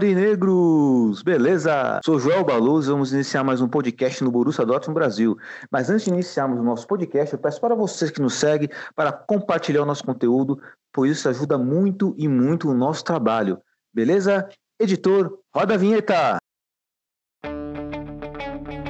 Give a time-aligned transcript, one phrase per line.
[0.00, 1.22] Aurinegros!
[1.22, 2.00] Beleza?
[2.02, 5.36] Sou Joel Baluz vamos iniciar mais um podcast no Borussia Dortmund Brasil.
[5.70, 9.12] Mas antes de iniciarmos o nosso podcast, eu peço para vocês que nos seguem para
[9.12, 10.58] compartilhar o nosso conteúdo,
[10.90, 13.60] pois isso ajuda muito e muito o nosso trabalho.
[13.92, 14.48] Beleza?
[14.80, 16.38] Editor, roda a vinheta!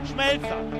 [0.04, 0.79] Schmelzer,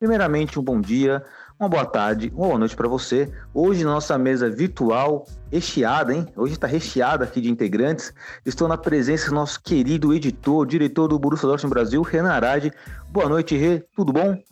[0.00, 1.22] Primeiramente, um bom dia,
[1.58, 3.30] uma boa tarde, uma boa noite para você.
[3.52, 6.26] Hoje, na nossa mesa virtual, recheada, hein?
[6.34, 8.10] Hoje está recheada aqui de integrantes.
[8.46, 12.72] Estou na presença do nosso querido editor, diretor do Borussia Dortmund Brasil, Renan Arade.
[13.10, 13.84] Boa noite, Rê.
[13.94, 14.42] Tudo bom?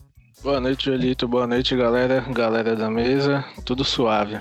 [0.43, 1.27] Boa noite, Jolito.
[1.27, 2.21] Boa noite, galera.
[2.31, 3.43] Galera da mesa.
[3.65, 4.39] Tudo suave.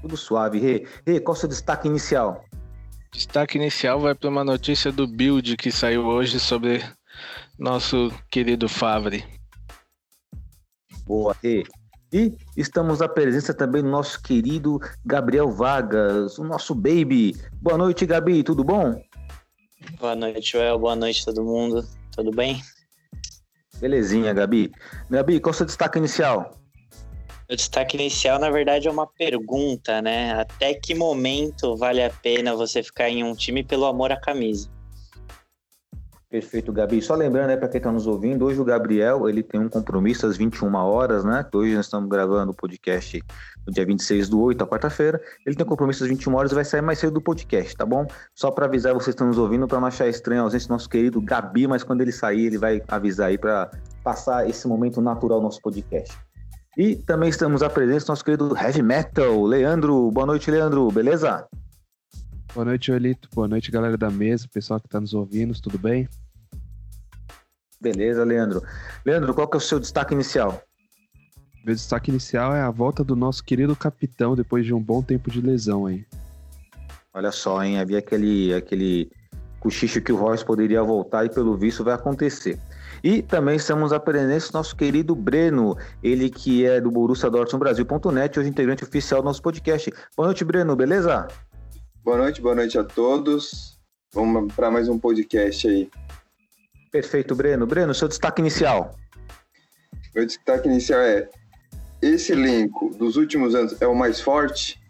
[0.00, 0.86] Tudo suave, Rê.
[1.04, 2.44] Rê, qual é o seu destaque inicial?
[3.12, 6.80] Destaque inicial vai para uma notícia do Build que saiu hoje sobre
[7.58, 9.35] nosso querido Favre.
[11.06, 11.64] Boa, Rê.
[12.12, 17.36] E estamos na presença também do nosso querido Gabriel Vargas, o nosso baby.
[17.60, 18.42] Boa noite, Gabi.
[18.42, 19.00] Tudo bom?
[19.98, 20.78] Boa noite, Joel.
[20.78, 21.86] Boa noite, todo mundo.
[22.14, 22.60] Tudo bem?
[23.78, 24.72] Belezinha, Gabi.
[25.10, 26.58] Gabi, qual é o seu destaque inicial?
[27.48, 30.32] O destaque inicial, na verdade, é uma pergunta, né?
[30.32, 34.68] Até que momento vale a pena você ficar em um time pelo amor à camisa?
[36.28, 37.00] Perfeito, Gabi.
[37.00, 40.26] Só lembrando, né, para quem está nos ouvindo, hoje o Gabriel ele tem um compromisso
[40.26, 41.46] às 21 horas, né?
[41.54, 43.22] Hoje nós estamos gravando o podcast
[43.64, 45.20] no dia 26 do 8, a quarta-feira.
[45.46, 47.86] Ele tem um compromisso às 21 horas e vai sair mais cedo do podcast, tá
[47.86, 48.04] bom?
[48.34, 50.72] Só para avisar vocês que estão nos ouvindo, para não achar estranho a ausência do
[50.72, 53.70] nosso querido Gabi, mas quando ele sair, ele vai avisar aí para
[54.02, 56.18] passar esse momento natural do nosso podcast.
[56.76, 60.10] E também estamos à presença do nosso querido Heavy Metal, Leandro.
[60.10, 60.90] Boa noite, Leandro.
[60.90, 61.46] Beleza?
[62.54, 63.28] Boa noite, Olito.
[63.34, 66.08] Boa noite, galera da mesa, pessoal que está nos ouvindo, tudo bem?
[67.80, 68.62] Beleza, Leandro.
[69.04, 70.62] Leandro, qual que é o seu destaque inicial?
[71.64, 75.30] Meu destaque inicial é a volta do nosso querido capitão depois de um bom tempo
[75.30, 76.06] de lesão aí.
[77.12, 77.78] Olha só, hein?
[77.78, 79.10] Havia aquele, aquele
[79.58, 82.58] cochicho que o Royce poderia voltar e pelo visto vai acontecer.
[83.02, 87.60] E também estamos à presença do nosso querido Breno, ele que é do Borussia Dortmund
[87.60, 89.92] Brasil.net, hoje integrante oficial do nosso podcast.
[90.16, 91.26] Boa noite, Breno, beleza?
[92.06, 93.80] Boa noite, boa noite a todos.
[94.14, 95.90] Vamos para mais um podcast aí.
[96.92, 97.66] Perfeito, Breno.
[97.66, 98.94] Breno, seu destaque inicial.
[100.14, 101.28] Meu destaque inicial é:
[102.00, 104.80] esse elenco dos últimos anos é o mais forte?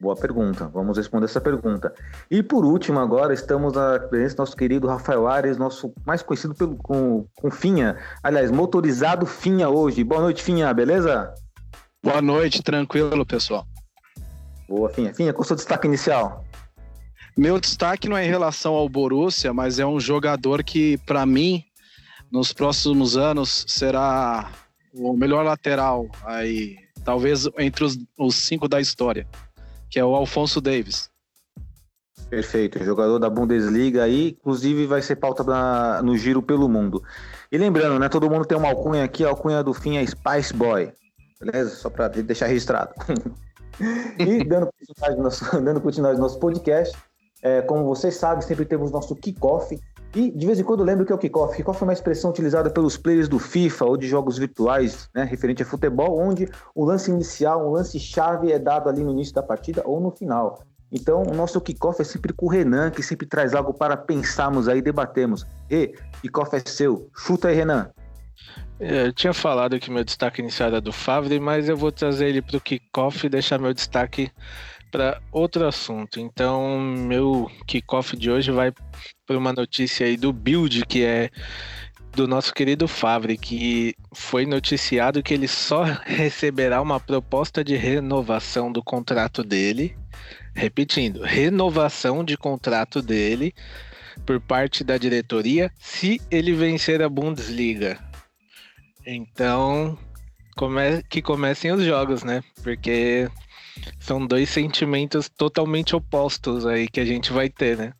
[0.00, 0.66] Boa pergunta.
[0.66, 1.94] Vamos responder essa pergunta.
[2.28, 6.56] E por último, agora estamos na presença do nosso querido Rafael Ares, nosso mais conhecido
[6.56, 7.96] pelo, com, com Finha.
[8.20, 10.02] Aliás, motorizado Finha hoje.
[10.02, 11.32] Boa noite, Finha, beleza?
[12.02, 13.64] Boa noite, tranquilo, pessoal.
[14.70, 15.12] Boa, Finha.
[15.12, 16.44] Finha, qual é o seu destaque inicial?
[17.36, 21.64] Meu destaque não é em relação ao Borussia, mas é um jogador que, para mim,
[22.30, 24.48] nos próximos anos, será
[24.94, 29.26] o melhor lateral aí, talvez entre os, os cinco da história,
[29.90, 31.10] que é o Alfonso Davis.
[32.28, 37.02] Perfeito, jogador da Bundesliga aí, inclusive vai ser pauta na- no giro pelo mundo.
[37.50, 40.54] E lembrando, né, todo mundo tem uma alcunha aqui, a alcunha do fim é Spice
[40.54, 40.92] Boy,
[41.40, 41.70] beleza?
[41.70, 42.92] Só para deixar registrado.
[44.18, 46.96] e dando continuidade, nosso, dando continuidade ao nosso podcast,
[47.42, 49.78] é, como vocês sabem, sempre temos nosso kickoff.
[50.14, 51.56] E de vez em quando lembro o que é o kickoff.
[51.56, 55.62] Kickoff é uma expressão utilizada pelos players do FIFA ou de jogos virtuais, né, referente
[55.62, 59.42] a futebol, onde o lance inicial, um lance chave é dado ali no início da
[59.42, 60.60] partida ou no final.
[60.92, 64.68] Então, o nosso kickoff é sempre com o Renan, que sempre traz algo para pensarmos
[64.68, 65.46] aí, debatemos.
[65.70, 67.08] E, kickoff é seu.
[67.14, 67.88] Chuta aí, Renan.
[68.80, 72.28] É, Eu tinha falado que meu destaque inicial era do Favre, mas eu vou trazer
[72.28, 74.32] ele para o kickoff e deixar meu destaque
[74.90, 76.18] para outro assunto.
[76.18, 78.72] Então, meu kickoff de hoje vai
[79.26, 81.30] para uma notícia aí do Build, que é
[82.12, 88.72] do nosso querido Favre, que foi noticiado que ele só receberá uma proposta de renovação
[88.72, 89.94] do contrato dele.
[90.54, 93.54] Repetindo, renovação de contrato dele
[94.24, 98.09] por parte da diretoria se ele vencer a Bundesliga.
[99.06, 99.98] Então,
[100.56, 102.42] come que comecem os jogos, né?
[102.62, 103.28] Porque
[103.98, 107.92] são dois sentimentos totalmente opostos aí que a gente vai ter, né?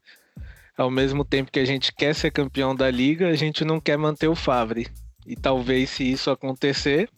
[0.77, 3.99] Ao mesmo tempo que a gente quer ser campeão da liga, a gente não quer
[3.99, 4.89] manter o Favre.
[5.27, 7.09] E talvez se isso acontecer,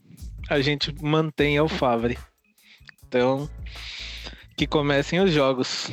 [0.49, 2.19] a gente mantenha o Favre.
[3.06, 3.49] Então,
[4.56, 5.88] que comecem os jogos.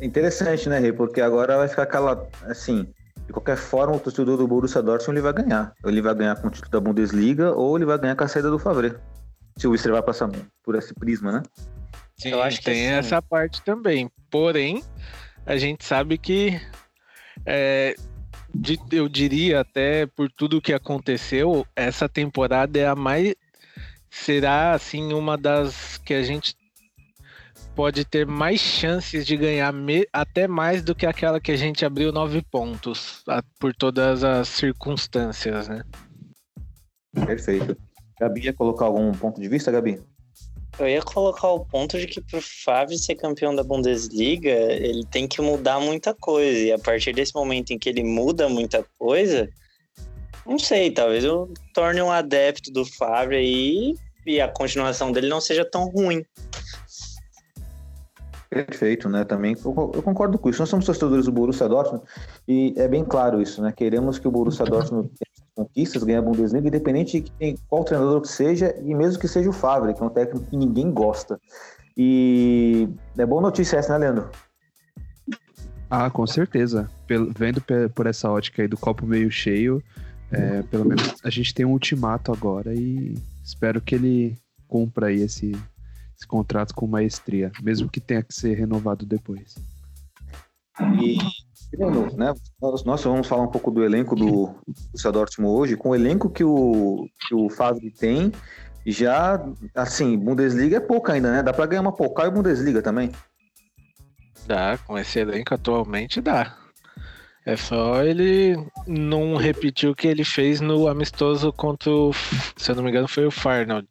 [0.00, 0.92] Interessante, né, Rei?
[0.92, 2.28] Porque agora vai ficar aquela.
[2.42, 2.86] Assim,
[3.30, 5.72] de qualquer forma, o torcedor do Borussia Dortmund ele vai ganhar.
[5.84, 8.50] Ele vai ganhar com o título da Bundesliga, ou ele vai ganhar com a saída
[8.50, 8.96] do Favre.
[9.56, 10.28] Se o Wister vai passar
[10.64, 11.42] por esse prisma, né?
[12.16, 14.10] Sim, eu acho que tem essa parte também.
[14.28, 14.82] Porém,
[15.46, 16.60] a gente sabe que
[17.46, 17.94] é,
[18.90, 23.36] eu diria até por tudo que aconteceu, essa temporada é a mais
[24.10, 26.56] será assim uma das que a gente
[27.80, 31.82] pode ter mais chances de ganhar me, até mais do que aquela que a gente
[31.82, 35.82] abriu nove pontos a, por todas as circunstâncias, né?
[37.24, 37.74] Perfeito.
[38.20, 39.98] Gabi ia colocar algum ponto de vista, Gabi?
[40.78, 45.26] Eu ia colocar o ponto de que pro Favre ser campeão da Bundesliga, ele tem
[45.26, 46.58] que mudar muita coisa.
[46.58, 49.48] E a partir desse momento em que ele muda muita coisa,
[50.44, 53.94] não sei, talvez eu torne um adepto do Favre aí
[54.26, 56.22] e a continuação dele não seja tão ruim.
[58.50, 59.24] Perfeito, né?
[59.24, 60.60] Também eu concordo com isso.
[60.60, 62.02] Nós somos torcedores do Borussia Dortmund
[62.48, 63.70] e é bem claro isso, né?
[63.70, 68.28] Queremos que o Borussia Dortmund tenha conquistas, ganhe a Bundesliga, independente de qual treinador que
[68.28, 71.40] seja e mesmo que seja o Favre, que é um técnico que ninguém gosta.
[71.96, 74.28] E é boa notícia essa, né, Leandro?
[75.88, 76.90] Ah, com certeza.
[77.06, 77.62] Pelo, vendo
[77.94, 79.80] por essa ótica aí do copo meio cheio,
[80.32, 84.36] é, pelo menos a gente tem um ultimato agora e espero que ele
[84.66, 85.52] cumpra aí esse,
[86.20, 89.54] esse contrato com maestria, mesmo que tenha que ser renovado depois.
[91.00, 91.16] E,
[92.16, 95.94] né, nós, nós vamos falar um pouco do elenco do Borussia Dortmund hoje, com o
[95.94, 98.32] elenco que o, que o Favre tem,
[98.86, 99.42] já,
[99.74, 101.42] assim, Bundesliga é pouco ainda, né?
[101.42, 103.12] Dá para ganhar uma Pokal e Bundesliga também.
[104.46, 106.56] Dá, com esse elenco atualmente dá.
[107.46, 108.56] É só ele
[108.86, 112.12] não repetir o que ele fez no amistoso contra o,
[112.56, 113.88] se eu não me engano, foi o Farnold.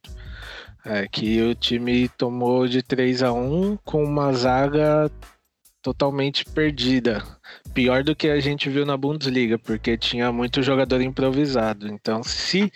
[0.85, 5.11] É, que o time tomou de 3 a 1 com uma zaga
[5.81, 7.23] totalmente perdida.
[7.73, 11.87] Pior do que a gente viu na Bundesliga, porque tinha muito jogador improvisado.
[11.87, 12.71] Então, se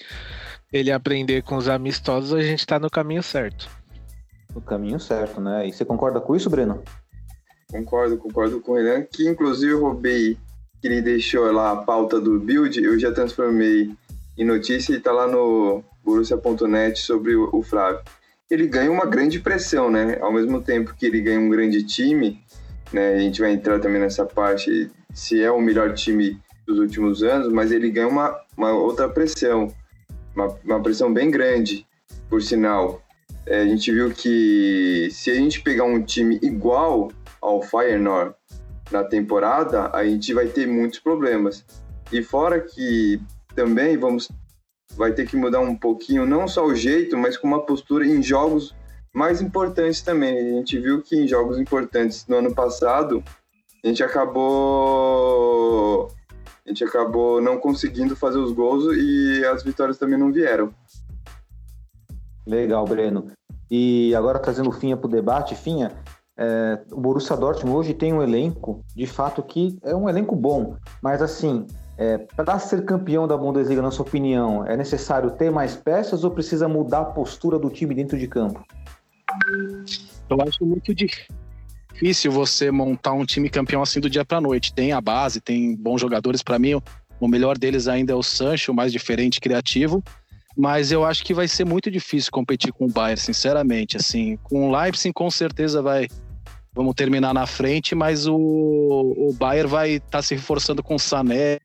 [0.72, 3.70] ele aprender com os amistosos, a gente está no caminho certo.
[4.54, 5.68] No caminho certo, né?
[5.68, 6.84] E você concorda com isso, Breno?
[7.72, 9.04] Concordo, concordo com ele.
[9.06, 10.38] Que inclusive eu roubei
[10.82, 13.92] que ele deixou lá a pauta do build, eu já transformei
[14.38, 18.02] em notícia e está lá no Borussia.net sobre o, Flávio.
[18.50, 20.18] Ele ganha uma grande pressão, né?
[20.22, 22.42] Ao mesmo tempo que ele ganha um grande time,
[22.92, 23.14] né?
[23.14, 27.52] A gente vai entrar também nessa parte se é o melhor time dos últimos anos,
[27.52, 29.74] mas ele ganha uma, uma outra pressão,
[30.36, 31.86] uma, uma pressão bem grande,
[32.30, 33.02] por sinal.
[33.46, 37.12] É, a gente viu que se a gente pegar um time igual
[37.42, 38.34] ao Feyenoord
[38.92, 41.66] na temporada, a gente vai ter muitos problemas.
[42.12, 43.20] E fora que
[43.56, 44.30] também vamos
[44.96, 48.22] vai ter que mudar um pouquinho, não só o jeito, mas com uma postura em
[48.22, 48.76] jogos
[49.14, 50.38] mais importantes também.
[50.38, 53.24] A gente viu que em jogos importantes no ano passado,
[53.84, 55.32] a gente acabou
[56.66, 60.74] a gente acabou não conseguindo fazer os gols e as vitórias também não vieram.
[62.48, 63.28] Legal, Breno.
[63.70, 65.92] E agora trazendo o Finha para o debate, Finha,
[66.38, 70.78] é, o Borussia Dortmund hoje tem um elenco, de fato, que é um elenco bom,
[71.02, 75.76] mas assim, é, para ser campeão da Bundesliga, na sua opinião, é necessário ter mais
[75.76, 78.64] peças ou precisa mudar a postura do time dentro de campo?
[80.30, 84.74] Eu acho muito difícil você montar um time campeão assim do dia para noite.
[84.74, 86.42] Tem a base, tem bons jogadores.
[86.42, 86.82] Para mim,
[87.20, 90.04] o melhor deles ainda é o Sancho, mais diferente, criativo.
[90.58, 93.98] Mas eu acho que vai ser muito difícil competir com o Bayern, sinceramente.
[93.98, 96.08] Assim, com o Leipzig, com certeza vai
[96.74, 101.00] vamos terminar na frente, mas o, o Bayern vai estar tá se reforçando com o
[101.00, 101.60] Sané,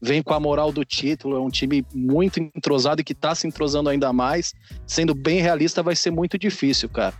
[0.00, 3.46] vem com a moral do título, é um time muito entrosado e que está se
[3.46, 4.52] entrosando ainda mais.
[4.86, 7.14] Sendo bem realista, vai ser muito difícil, cara.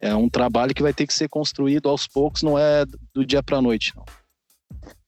[0.00, 3.42] É um trabalho que vai ter que ser construído aos poucos, não é do dia
[3.42, 4.04] para noite, não.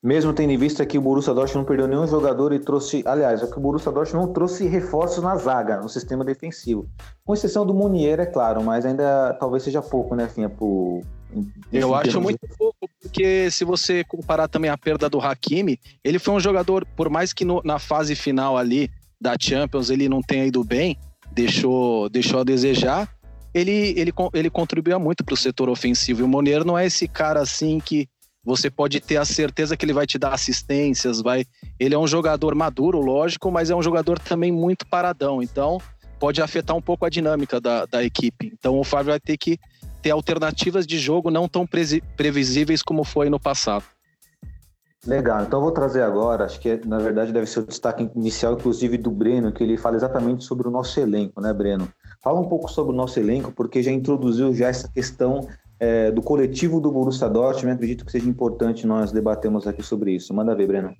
[0.02, 3.42] Mesmo tendo em vista que o Borussia Dortmund não perdeu nenhum jogador e trouxe, aliás,
[3.42, 6.88] é que o Borussia Dortmund não trouxe reforços na zaga, no sistema defensivo.
[7.24, 10.48] Com exceção do Munier, é claro, mas ainda talvez seja pouco, né, Finha,
[11.72, 16.34] eu acho muito pouco, porque se você comparar também a perda do Hakimi, ele foi
[16.34, 18.90] um jogador, por mais que no, na fase final ali
[19.20, 20.96] da Champions ele não tenha ido bem,
[21.32, 23.08] deixou, deixou a desejar,
[23.52, 26.20] ele, ele, ele contribuía muito para o setor ofensivo.
[26.20, 28.08] E o Moneiro não é esse cara assim que
[28.44, 31.44] você pode ter a certeza que ele vai te dar assistências, vai.
[31.80, 35.42] Ele é um jogador maduro, lógico, mas é um jogador também muito paradão.
[35.42, 35.80] Então,
[36.18, 38.52] pode afetar um pouco a dinâmica da, da equipe.
[38.52, 39.58] Então, o Fábio vai ter que
[40.06, 41.68] ter alternativas de jogo não tão
[42.16, 43.84] previsíveis como foi no passado.
[45.04, 48.54] Legal, então eu vou trazer agora, acho que na verdade deve ser o destaque inicial,
[48.54, 51.88] inclusive do Breno, que ele fala exatamente sobre o nosso elenco, né, Breno?
[52.22, 55.48] Fala um pouco sobre o nosso elenco, porque já introduziu já essa questão
[55.80, 60.32] é, do coletivo do Borussia Dortmund, acredito que seja importante nós debatermos aqui sobre isso.
[60.32, 60.94] Manda ver, Breno.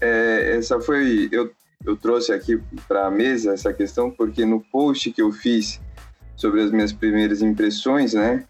[0.00, 1.50] É, essa foi, eu,
[1.84, 5.78] eu trouxe aqui para a mesa essa questão, porque no post que eu fiz
[6.36, 8.44] sobre as minhas primeiras impressões, né,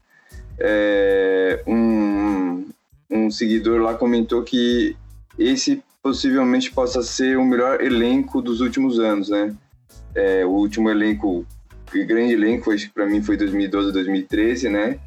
[0.59, 2.67] é, um,
[3.11, 4.97] um seguidor lá comentou que
[5.39, 9.55] esse possivelmente possa ser o melhor elenco dos últimos anos, né?
[10.15, 11.47] É, o último elenco,
[11.95, 14.99] o grande elenco, para mim foi 2012, 2013, né?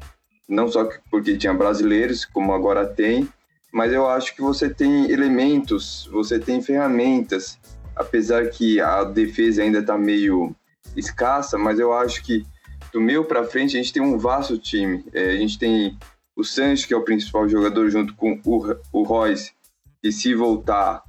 [0.48, 3.28] Não só porque tinha brasileiros, como agora tem,
[3.72, 7.58] mas eu acho que você tem elementos, você tem ferramentas,
[7.94, 10.54] apesar que a defesa ainda está meio
[10.96, 12.44] escassa, mas eu acho que
[12.92, 15.04] do meio para frente a gente tem um vasto time.
[15.12, 15.96] É, a gente tem
[16.34, 19.52] o Sancho, que é o principal jogador, junto com o, o Royce,
[20.00, 21.02] que se voltar,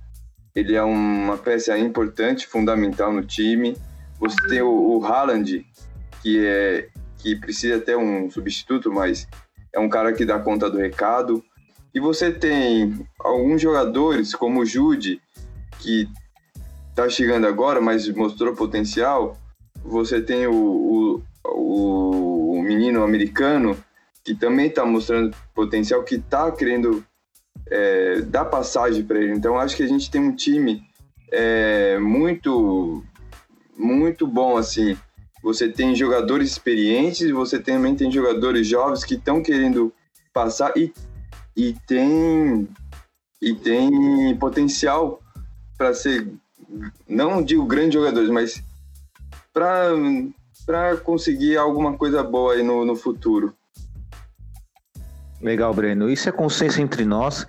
[0.56, 3.78] ele é uma peça importante, fundamental no time.
[4.20, 5.66] Você tem o, o Haaland,
[6.22, 9.28] que, é, que precisa ter um substituto, mas
[9.74, 11.44] é um cara que dá conta do recado.
[11.94, 15.22] E você tem alguns jogadores, como o Jude,
[15.80, 16.08] que
[16.90, 19.38] está chegando agora, mas mostrou potencial.
[19.84, 23.78] Você tem o, o, o menino americano,
[24.24, 27.04] que também está mostrando potencial, que está querendo
[27.68, 29.34] é, dar passagem para ele.
[29.34, 30.84] Então, acho que a gente tem um time
[31.32, 33.04] é, muito,
[33.78, 34.98] muito bom, assim.
[35.42, 39.94] Você tem jogadores experientes, você também tem jogadores jovens que estão querendo
[40.34, 40.94] passar e,
[41.56, 42.68] e tem
[43.42, 45.22] e tem potencial
[45.78, 46.28] para ser,
[47.08, 48.62] não digo grandes jogadores, mas
[49.54, 49.92] para
[51.04, 53.54] conseguir alguma coisa boa aí no, no futuro.
[55.42, 56.10] Legal, Breno.
[56.10, 57.48] Isso é consenso entre nós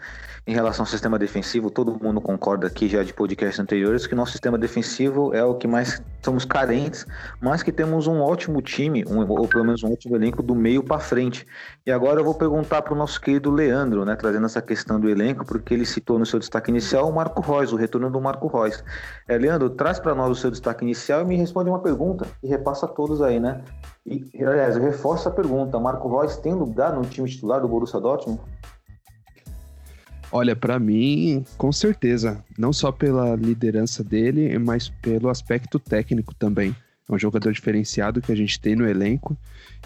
[0.50, 1.71] em relação ao sistema defensivo.
[1.71, 5.69] Todo mundo concorda aqui já de podcasts anteriores que nosso sistema defensivo é o que
[5.69, 7.07] mais somos carentes,
[7.40, 10.83] mas que temos um ótimo time, um, ou pelo menos um ótimo elenco do meio
[10.83, 11.47] para frente.
[11.87, 15.09] E agora eu vou perguntar para o nosso querido Leandro, né, trazendo essa questão do
[15.09, 18.49] elenco, porque ele citou no seu destaque inicial o Marco Reus, o retorno do Marco
[18.49, 18.83] Reus.
[19.28, 22.49] É, Leandro, traz para nós o seu destaque inicial e me responde uma pergunta e
[22.49, 23.62] repassa todos aí, né?
[24.04, 28.00] E, aliás, eu reforço a pergunta: Marco Reus tem lugar no time titular do Borussia
[28.00, 28.40] Dortmund?
[30.32, 32.44] Olha, para mim, com certeza.
[32.56, 36.75] Não só pela liderança dele, mas pelo aspecto técnico também.
[37.08, 39.37] É um jogador diferenciado que a gente tem no elenco.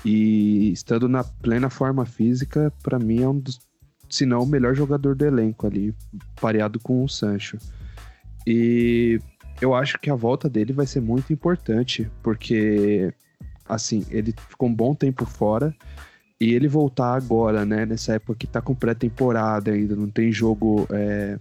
[0.05, 3.59] E estando na plena forma física, para mim é um dos,
[4.11, 5.95] se não o melhor jogador do elenco ali,
[6.39, 7.57] pareado com o Sancho.
[8.47, 9.19] E
[9.63, 13.15] eu acho que a volta dele vai ser muito importante, porque
[13.67, 15.75] assim, ele ficou um bom tempo fora
[16.41, 20.87] e ele voltar agora, né, nessa época que tá com pré-temporada ainda, não tem jogo,
[20.91, 21.39] é,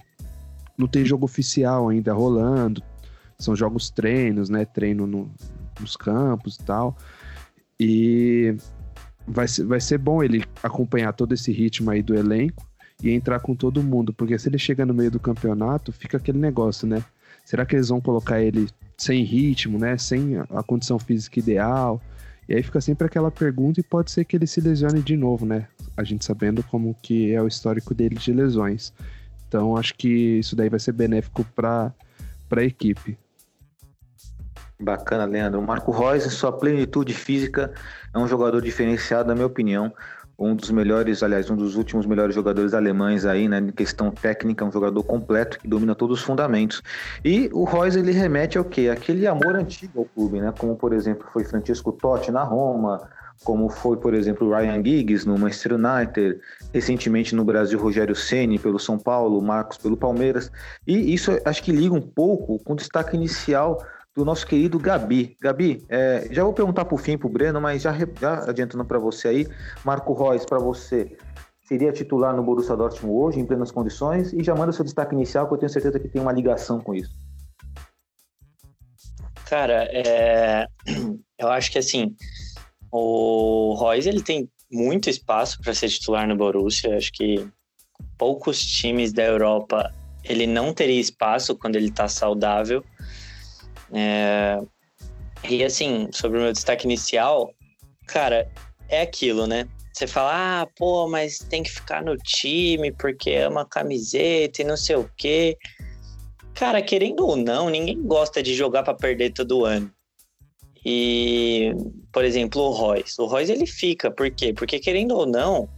[0.77, 2.81] não tem jogo oficial ainda rolando,
[3.39, 5.31] são jogos treinos, né, treino no,
[5.79, 6.95] nos campos e tal,
[7.79, 8.55] e
[9.27, 12.65] vai ser, vai ser bom ele acompanhar todo esse ritmo aí do elenco
[13.01, 16.37] e entrar com todo mundo, porque se ele chega no meio do campeonato, fica aquele
[16.37, 17.03] negócio, né,
[17.43, 21.99] será que eles vão colocar ele sem ritmo, né, sem a condição física ideal,
[22.47, 25.45] e aí fica sempre aquela pergunta e pode ser que ele se lesione de novo,
[25.45, 25.67] né?
[25.95, 28.93] A gente sabendo como que é o histórico dele de lesões.
[29.47, 31.93] Então acho que isso daí vai ser benéfico para
[32.51, 33.17] a equipe.
[34.79, 35.59] Bacana, Leandro.
[35.59, 37.73] O Marco Reus, em sua plenitude física,
[38.13, 39.93] é um jogador diferenciado, na minha opinião
[40.37, 44.65] um dos melhores, aliás, um dos últimos melhores jogadores alemães aí, né, em questão técnica,
[44.65, 46.81] um jogador completo que domina todos os fundamentos.
[47.23, 48.89] E o Royce ele remete ao quê?
[48.91, 53.07] Aquele amor antigo ao clube, né, como por exemplo foi Francisco Totti na Roma,
[53.43, 56.39] como foi, por exemplo, Ryan Giggs no Manchester United,
[56.73, 60.51] recentemente no Brasil Rogério Ceni pelo São Paulo, Marcos pelo Palmeiras.
[60.87, 63.83] E isso acho que liga um pouco com o destaque inicial
[64.15, 65.35] do nosso querido Gabi.
[65.41, 68.99] Gabi, é, já vou perguntar por fim para o Breno, mas já, já adiantando para
[68.99, 69.47] você aí,
[69.83, 71.17] Marco Reus, para você,
[71.65, 74.31] seria titular no Borussia Dortmund hoje, em plenas condições?
[74.33, 76.93] E já manda seu destaque inicial, que eu tenho certeza que tem uma ligação com
[76.93, 77.11] isso.
[79.47, 80.67] Cara, é...
[81.39, 82.15] eu acho que assim,
[82.91, 86.95] o Reus ele tem muito espaço para ser titular no Borussia.
[86.95, 87.47] Acho que
[88.17, 89.93] poucos times da Europa
[90.23, 92.83] ele não teria espaço quando ele está saudável.
[93.91, 94.59] É...
[95.49, 97.53] E assim, sobre o meu destaque inicial,
[98.07, 98.49] cara,
[98.87, 99.67] é aquilo, né?
[99.93, 104.65] você fala, ah, pô, mas tem que ficar no time porque ama a camiseta e
[104.65, 105.55] não sei o quê.
[106.55, 109.91] Cara, querendo ou não, ninguém gosta de jogar para perder todo ano.
[110.83, 111.71] E,
[112.11, 113.21] por exemplo, o Royce.
[113.21, 114.51] O Royce ele fica, por quê?
[114.51, 115.69] Porque querendo ou não,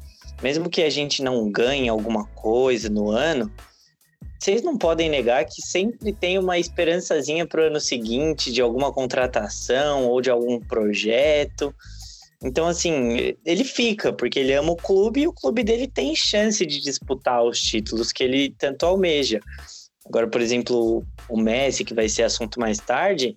[0.42, 3.52] mesmo que a gente não ganhe alguma coisa no ano,
[4.40, 8.92] vocês não podem negar que sempre tem uma esperançazinha para o ano seguinte de alguma
[8.92, 11.74] contratação ou de algum projeto.
[12.44, 16.64] Então, assim, ele fica, porque ele ama o clube e o clube dele tem chance
[16.66, 19.40] de disputar os títulos que ele tanto almeja.
[20.06, 23.36] Agora, por exemplo, o Messi, que vai ser assunto mais tarde,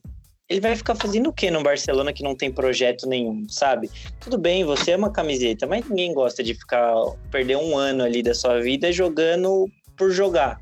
[0.49, 3.91] ele vai ficar fazendo o que no Barcelona que não tem projeto nenhum, sabe?
[4.19, 6.95] Tudo bem, você ama camiseta, mas ninguém gosta de ficar
[7.31, 10.59] perder um ano ali da sua vida jogando por jogar,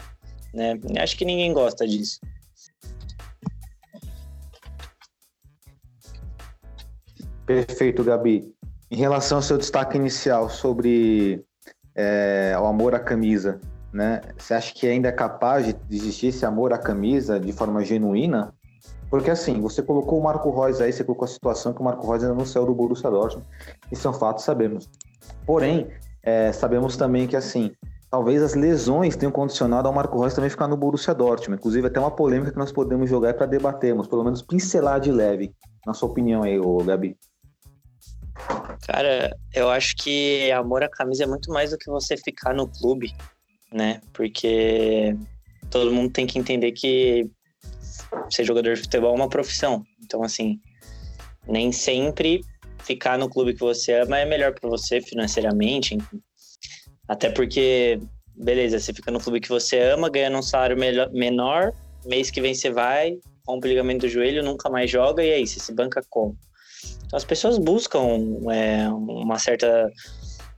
[0.56, 0.78] né?
[0.98, 2.18] Acho que ninguém gosta disso.
[7.44, 8.52] Perfeito, Gabi.
[8.90, 11.44] Em relação ao seu destaque inicial sobre
[11.94, 13.60] é, o amor à camisa,
[13.92, 14.20] né?
[14.36, 18.52] Você acha que ainda é capaz de existir esse amor à camisa de forma genuína?
[19.08, 22.06] Porque assim, você colocou o Marco Reus aí, você colocou a situação que o Marco
[22.08, 23.46] Reus ainda não saiu do Borussia Dortmund.
[23.92, 24.88] Isso é um fato, sabemos.
[25.44, 25.88] Porém,
[26.22, 27.72] é, sabemos também que assim,
[28.10, 31.58] talvez as lesões tenham condicionado ao Marco Reus também ficar no Borussia Dortmund.
[31.58, 35.52] Inclusive, até uma polêmica que nós podemos jogar para debatermos, pelo menos pincelar de leve.
[35.84, 37.16] Na sua opinião aí, ô Gabi.
[38.86, 42.68] Cara, eu acho que amor à camisa é muito mais do que você ficar no
[42.68, 43.14] clube,
[43.72, 44.00] né?
[44.12, 45.16] Porque
[45.70, 47.28] todo mundo tem que entender que
[48.30, 49.82] ser jogador de futebol é uma profissão.
[50.02, 50.60] Então, assim,
[51.46, 52.42] nem sempre
[52.78, 55.96] ficar no clube que você ama é melhor para você financeiramente.
[57.08, 58.00] Até porque,
[58.34, 61.72] beleza, você fica no clube que você ama, ganhando um salário melhor, menor,
[62.04, 65.46] mês que vem você vai, rompe o ligamento do joelho, nunca mais joga, e aí,
[65.46, 66.36] você se banca como?
[67.06, 68.00] Então, as pessoas buscam
[68.50, 69.90] é, uma certa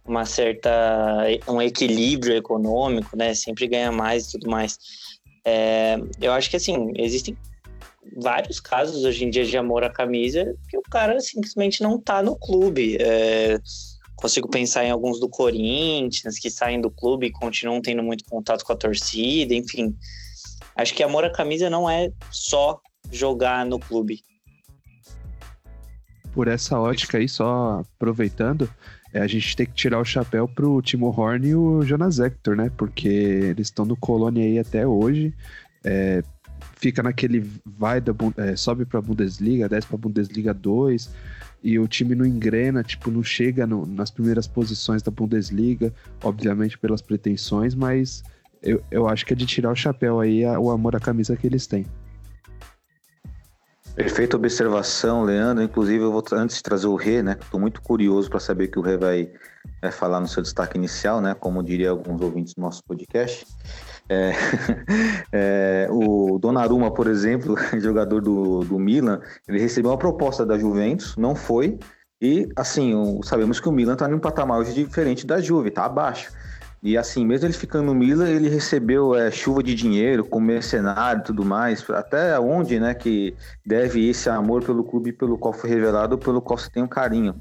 [0.05, 3.35] uma certa um equilíbrio econômico, né?
[3.35, 4.79] Sempre ganha mais e tudo mais.
[5.45, 7.37] É, eu acho que assim existem
[8.17, 12.23] vários casos hoje em dia de amor à camisa que o cara simplesmente não tá
[12.23, 12.97] no clube.
[12.99, 13.59] É,
[14.19, 18.65] consigo pensar em alguns do Corinthians que saem do clube e continuam tendo muito contato
[18.65, 19.97] com a torcida, enfim.
[20.77, 22.81] Acho que amor à camisa não é só
[23.13, 24.21] jogar no clube.
[26.33, 28.69] Por essa ótica aí, só aproveitando,
[29.13, 32.57] é, a gente tem que tirar o chapéu pro Timo Horn e o Jonas Hector,
[32.57, 32.71] né?
[32.77, 35.33] Porque eles estão no Colônia aí até hoje.
[35.85, 36.23] É,
[36.77, 41.11] fica naquele vai da é, sobe para Bundesliga, desce para Bundesliga 2
[41.63, 45.93] e o time não engrena, tipo, não chega no, nas primeiras posições da Bundesliga,
[46.23, 48.23] obviamente pelas pretensões, mas
[48.63, 51.37] eu, eu acho que é de tirar o chapéu aí a, o amor à camisa
[51.37, 51.87] que eles têm.
[53.95, 55.65] Perfeita observação, Leandro.
[55.65, 57.37] Inclusive, eu vou antes de trazer o Rê, né?
[57.41, 59.29] Estou muito curioso para saber o que o Rê vai,
[59.83, 61.35] vai falar no seu destaque inicial, né?
[61.35, 63.45] Como diria alguns ouvintes do nosso podcast.
[64.09, 64.33] É,
[65.33, 71.17] é, o Donnarumma, por exemplo, jogador do, do Milan, ele recebeu uma proposta da Juventus,
[71.17, 71.79] não foi.
[72.21, 75.85] E, assim, sabemos que o Milan está em um patamar hoje diferente da Juve, está
[75.85, 76.33] abaixo.
[76.81, 81.21] E assim, mesmo ele ficando no Milan, ele recebeu é, chuva de dinheiro, com mercenário
[81.21, 81.89] e tudo mais.
[81.91, 83.35] Até onde, né, que
[83.67, 87.35] deve esse amor pelo clube pelo qual foi revelado, pelo qual você tem um carinho.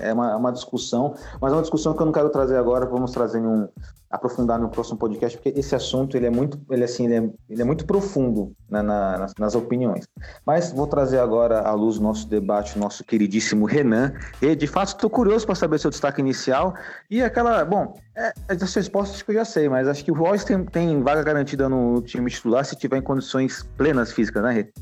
[0.00, 2.84] É uma, é uma discussão, mas é uma discussão que eu não quero trazer agora,
[2.84, 3.68] vamos trazer em um,
[4.10, 7.62] aprofundar no próximo podcast, porque esse assunto ele é muito, ele, assim, ele é, ele
[7.62, 10.08] é muito profundo né, na, nas, nas, opiniões.
[10.44, 14.12] Mas vou trazer agora à luz nosso debate, o nosso queridíssimo Renan.
[14.42, 16.74] E de fato estou curioso para saber seu destaque inicial
[17.08, 20.44] e aquela, bom, é, as respostas que eu já sei, mas acho que o Royce
[20.44, 24.72] tem, tem vaga garantida no time titular se tiver em condições plenas físicas, né, Rê?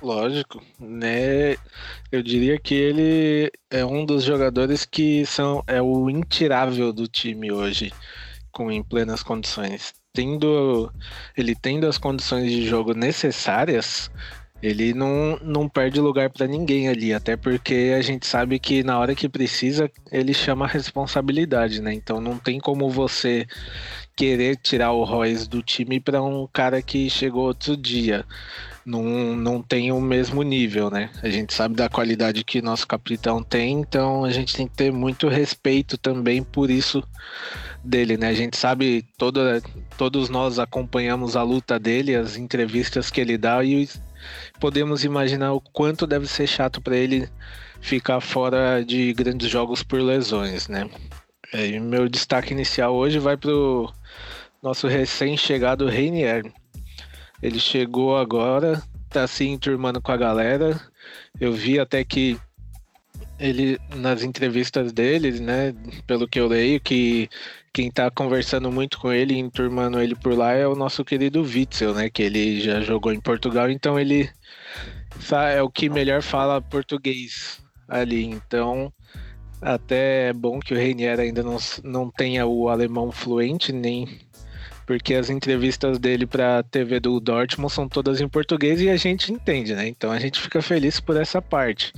[0.00, 1.56] Lógico, né?
[2.10, 7.50] Eu diria que ele é um dos jogadores que são é o intirável do time
[7.50, 7.92] hoje
[8.70, 9.94] em plenas condições.
[10.12, 10.92] Tendo
[11.36, 14.10] ele tendo as condições de jogo necessárias,
[14.62, 18.98] ele não, não perde lugar para ninguém ali, até porque a gente sabe que na
[18.98, 21.92] hora que precisa, ele chama a responsabilidade, né?
[21.92, 23.46] Então não tem como você
[24.16, 28.24] querer tirar o Royce do time para um cara que chegou outro dia.
[28.84, 31.10] Não, não tem o mesmo nível, né?
[31.22, 34.90] A gente sabe da qualidade que nosso capitão tem, então a gente tem que ter
[34.90, 37.06] muito respeito também por isso
[37.82, 38.28] dele, né?
[38.28, 39.62] A gente sabe, toda,
[39.96, 43.88] todos nós acompanhamos a luta dele, as entrevistas que ele dá e
[44.60, 47.28] podemos imaginar o quanto deve ser chato para ele
[47.80, 50.88] ficar fora de grandes jogos por lesões, né?
[51.52, 53.90] É, e meu destaque inicial hoje vai para o
[54.62, 56.44] nosso recém-chegado Reinier.
[57.42, 60.78] Ele chegou agora, tá se enturmando com a galera.
[61.40, 62.38] Eu vi até que
[63.38, 65.74] ele nas entrevistas deles, né,
[66.06, 67.30] pelo que eu leio, que
[67.78, 71.94] quem tá conversando muito com ele, enturmando ele por lá é o nosso querido Witzel,
[71.94, 74.28] né, que ele já jogou em Portugal, então ele
[75.52, 78.92] é o que melhor fala português ali, então
[79.62, 84.08] até é bom que o Reinier ainda não, não tenha o alemão fluente, nem
[84.84, 88.96] porque as entrevistas dele para a TV do Dortmund são todas em português e a
[88.96, 89.86] gente entende, né?
[89.86, 91.92] Então a gente fica feliz por essa parte.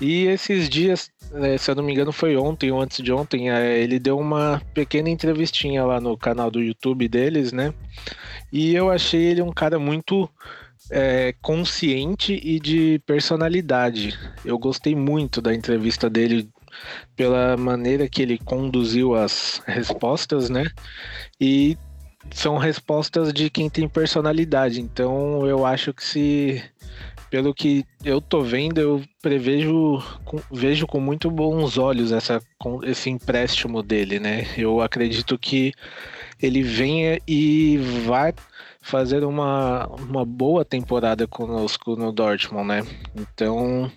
[0.00, 3.50] E esses dias, né, se eu não me engano, foi ontem ou antes de ontem,
[3.50, 7.72] é, ele deu uma pequena entrevistinha lá no canal do YouTube deles, né?
[8.52, 10.28] E eu achei ele um cara muito
[10.90, 14.18] é, consciente e de personalidade.
[14.44, 16.48] Eu gostei muito da entrevista dele
[17.16, 20.66] pela maneira que ele conduziu as respostas, né?
[21.40, 21.78] E
[22.32, 24.80] são respostas de quem tem personalidade.
[24.80, 26.64] Então eu acho que se
[27.34, 32.40] pelo que eu tô vendo, eu prevejo, com, vejo com muito bons olhos essa,
[32.84, 34.46] esse empréstimo dele, né?
[34.56, 35.72] Eu acredito que
[36.40, 38.32] ele venha e vai
[38.80, 42.86] fazer uma, uma boa temporada conosco no Dortmund, né?
[43.16, 43.90] Então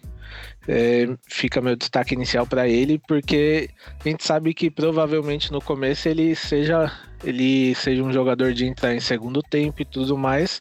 [0.67, 3.69] é, fica meu destaque inicial para ele, porque
[4.03, 6.91] a gente sabe que provavelmente no começo ele seja
[7.23, 10.59] ele seja um jogador de entrar em segundo tempo e tudo mais,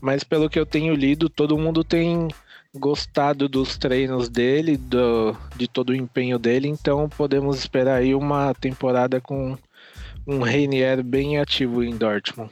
[0.00, 2.28] mas pelo que eu tenho lido, todo mundo tem
[2.76, 8.54] gostado dos treinos dele, do, de todo o empenho dele, então podemos esperar aí uma
[8.54, 9.56] temporada com
[10.26, 12.50] um Reinier bem ativo em Dortmund.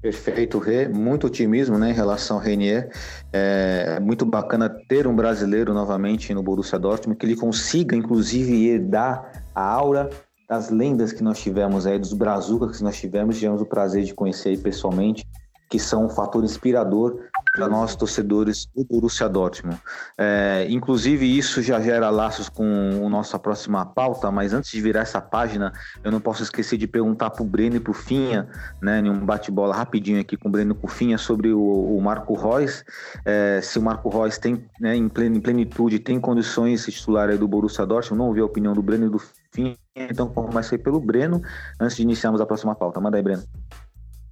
[0.00, 0.88] Perfeito, Rê.
[0.88, 2.88] Muito otimismo né, em relação ao Reinier.
[3.32, 9.44] É muito bacana ter um brasileiro novamente no Borussia Dortmund, que ele consiga, inclusive, herdar
[9.54, 10.08] a aura
[10.48, 14.14] das lendas que nós tivemos aí, dos brazucas que nós tivemos, tivemos o prazer de
[14.14, 15.26] conhecer aí pessoalmente,
[15.68, 17.20] que são um fator inspirador
[17.54, 19.78] para nós torcedores do Borussia Dortmund.
[20.16, 22.64] É, inclusive isso já gera laços com
[23.04, 26.86] a nossa próxima pauta, mas antes de virar essa página, eu não posso esquecer de
[26.86, 28.48] perguntar para o Breno e para o Finha,
[28.80, 31.60] né, em um bate-bola rapidinho aqui com o Breno e com o Finha sobre o,
[31.60, 32.84] o Marco Reus,
[33.24, 37.84] é, se o Marco Reus tem, né, em, plenitude, tem condições de titular do Borussia
[37.84, 39.20] Dortmund, não ouvi a opinião do Breno e do
[39.52, 39.76] Finha,
[40.10, 41.42] então comecei pelo Breno,
[41.80, 43.00] antes de iniciarmos a próxima pauta.
[43.00, 43.42] Manda aí, Breno.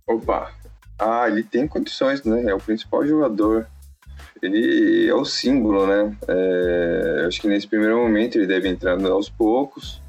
[0.07, 0.53] Opa,
[0.99, 2.45] ah, ele tem condições, né?
[2.45, 3.67] É o principal jogador.
[4.41, 6.17] Ele é o símbolo, né?
[6.29, 10.01] É, acho que nesse primeiro momento ele deve entrar aos poucos,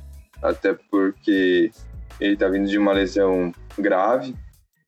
[0.41, 1.71] até porque
[2.19, 4.35] ele tá vindo de uma lesão grave,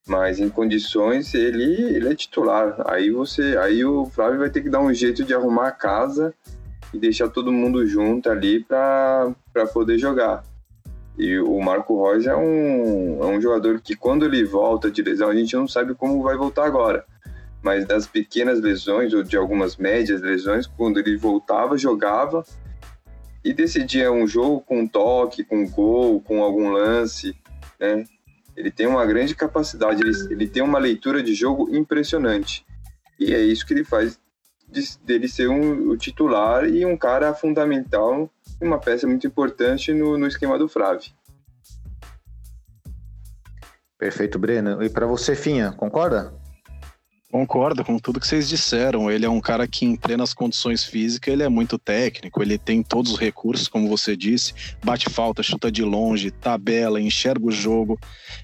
[0.08, 2.76] mas em condições ele, ele é titular.
[2.86, 6.34] Aí você, aí o Flávio vai ter que dar um jeito de arrumar a casa
[6.94, 9.34] e deixar todo mundo junto ali para
[9.74, 10.44] poder jogar.
[11.20, 15.28] E o Marco Reus é um, é um jogador que, quando ele volta de lesão,
[15.28, 17.06] a gente não sabe como vai voltar agora.
[17.62, 22.46] Mas das pequenas lesões, ou de algumas médias lesões, quando ele voltava, jogava
[23.44, 27.36] e decidia um jogo com toque, com gol, com algum lance,
[27.78, 28.06] né?
[28.56, 32.66] Ele tem uma grande capacidade, ele, ele tem uma leitura de jogo impressionante.
[33.20, 34.18] E é isso que ele faz
[34.70, 40.17] de, dele ser um, o titular e um cara fundamental uma peça muito importante no,
[40.17, 41.13] no esquema do Frave.
[43.98, 44.82] Perfeito, Breno.
[44.82, 46.34] E para você, Finha, concorda?
[47.32, 49.12] Concordo com tudo que vocês disseram.
[49.12, 52.82] Ele é um cara que, em plenas condições físicas, ele é muito técnico, ele tem
[52.82, 58.00] todos os recursos, como você disse, bate falta, chuta de longe, tabela, enxerga o jogo.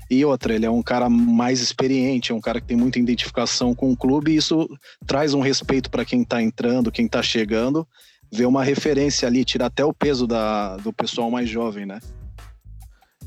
[0.08, 3.74] E outra, ele é um cara mais experiente, é um cara que tem muita identificação
[3.74, 4.70] com o clube, e isso
[5.08, 7.88] traz um respeito para quem está entrando, quem está chegando,
[8.36, 12.00] ver uma referência ali, tirar até o peso da, do pessoal mais jovem, né?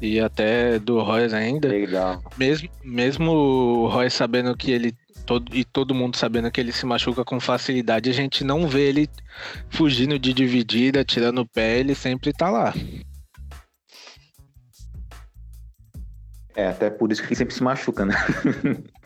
[0.01, 1.69] E até do Royce ainda.
[1.69, 2.23] Legal.
[2.37, 4.95] Mesmo, mesmo o Royce sabendo que ele.
[5.27, 8.89] Todo, e todo mundo sabendo que ele se machuca com facilidade, a gente não vê
[8.89, 9.11] ele
[9.69, 12.73] fugindo de dividida, tirando o pé, ele sempre tá lá.
[16.57, 18.15] É, até por isso que ele sempre se machuca, né?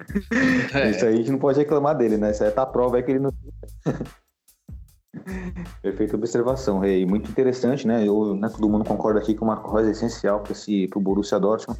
[0.74, 0.90] É.
[0.90, 2.32] Isso aí a gente não pode reclamar dele, né?
[2.32, 3.32] Isso aí tá a prova é que ele não.
[5.82, 7.04] Perfeita observação, Rei.
[7.04, 8.06] Muito interessante, né?
[8.06, 10.54] Eu, né, todo mundo concorda aqui que o Marco Reus é essencial para
[10.96, 11.78] o Borussia Dortmund.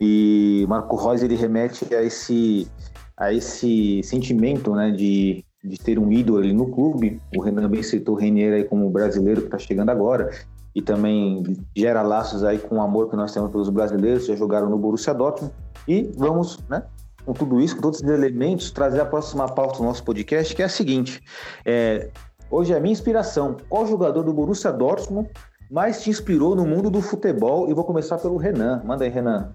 [0.00, 2.68] E Marco Reus ele remete a esse,
[3.16, 7.20] a esse sentimento, né, de, de ter um ídolo ali no clube.
[7.36, 10.30] O Renan bem citou o Renier aí como brasileiro que está chegando agora.
[10.74, 11.42] E também
[11.76, 15.14] gera laços aí com o amor que nós temos pelos brasileiros, já jogaram no Borussia
[15.14, 15.54] Dortmund.
[15.86, 16.82] E vamos, né,
[17.24, 20.62] com tudo isso, com todos esses elementos, trazer a próxima pauta do nosso podcast, que
[20.62, 21.20] é a seguinte.
[21.64, 22.08] É,
[22.52, 23.56] Hoje é a minha inspiração.
[23.66, 25.30] Qual jogador do Borussia Dortmund
[25.70, 27.70] mais te inspirou no mundo do futebol?
[27.70, 28.82] E vou começar pelo Renan.
[28.84, 29.54] Manda aí, Renan.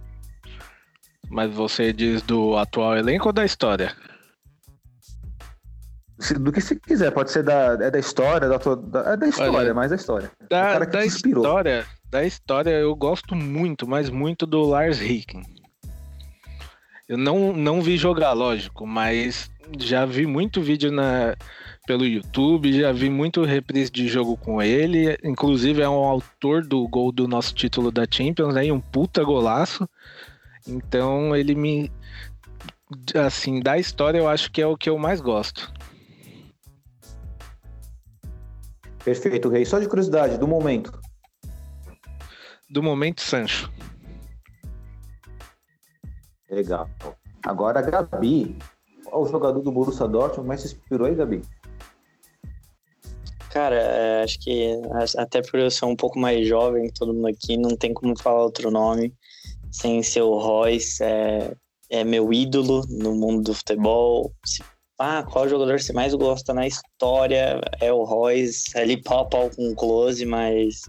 [1.29, 3.95] Mas você diz do atual elenco ou da história?
[6.39, 7.11] do que você quiser.
[7.11, 10.31] Pode ser da, é da história, da, da, é da história, Olha, mais da história.
[10.49, 11.43] Da, o cara que da te inspirou.
[11.43, 15.43] história, da história eu gosto muito, mas muito do Lars Ricken.
[17.07, 21.35] Eu não, não vi jogar, lógico, mas já vi muito vídeo na,
[21.87, 25.17] pelo YouTube, já vi muito reprise de jogo com ele.
[25.23, 28.65] Inclusive é um autor do gol do nosso título da Champions, né?
[28.65, 29.89] E um puta golaço.
[30.67, 31.89] Então ele me.
[33.15, 35.71] Assim, da história eu acho que é o que eu mais gosto.
[39.03, 39.65] Perfeito, Rei.
[39.65, 40.99] Só de curiosidade, do momento.
[42.69, 43.71] Do momento, Sancho.
[46.51, 46.89] Legal.
[47.45, 48.57] Agora, Gabi.
[49.09, 51.41] O jogador do Borussia Dortmund mais se inspirou aí, Gabi?
[53.51, 54.73] Cara, é, acho que
[55.17, 58.17] até por eu ser um pouco mais jovem que todo mundo aqui, não tem como
[58.19, 59.13] falar outro nome
[59.71, 61.03] sem ser o Royce.
[61.03, 61.53] É,
[61.89, 64.33] é meu ídolo no mundo do futebol.
[64.99, 67.61] Ah, qual jogador você mais gosta na história?
[67.79, 68.63] É o Royce.
[68.75, 70.81] Ele pau a pau com o close, mas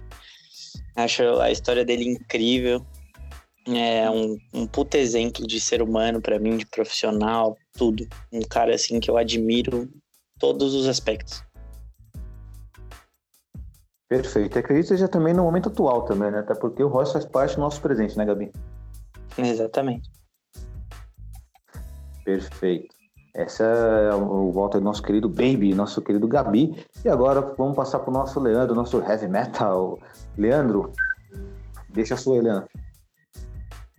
[0.97, 2.85] acho a história dele incrível.
[3.67, 8.09] É um, um puta exemplo de ser humano pra mim, de profissional, tudo.
[8.33, 9.89] Um cara assim que eu admiro
[10.39, 11.43] todos os aspectos.
[14.09, 14.59] Perfeito.
[14.59, 16.39] Acredito que seja também no momento atual também, né?
[16.39, 18.51] Até porque o Royce faz parte do nosso presente, né, Gabi?
[19.37, 20.11] Exatamente.
[22.25, 22.97] Perfeito.
[23.35, 26.85] Essa é o volta do nosso querido Baby, nosso querido Gabi.
[27.05, 29.99] E agora vamos passar pro nosso Leandro, nosso heavy metal.
[30.37, 30.93] Leandro,
[31.91, 32.69] deixa a sua, Leandro.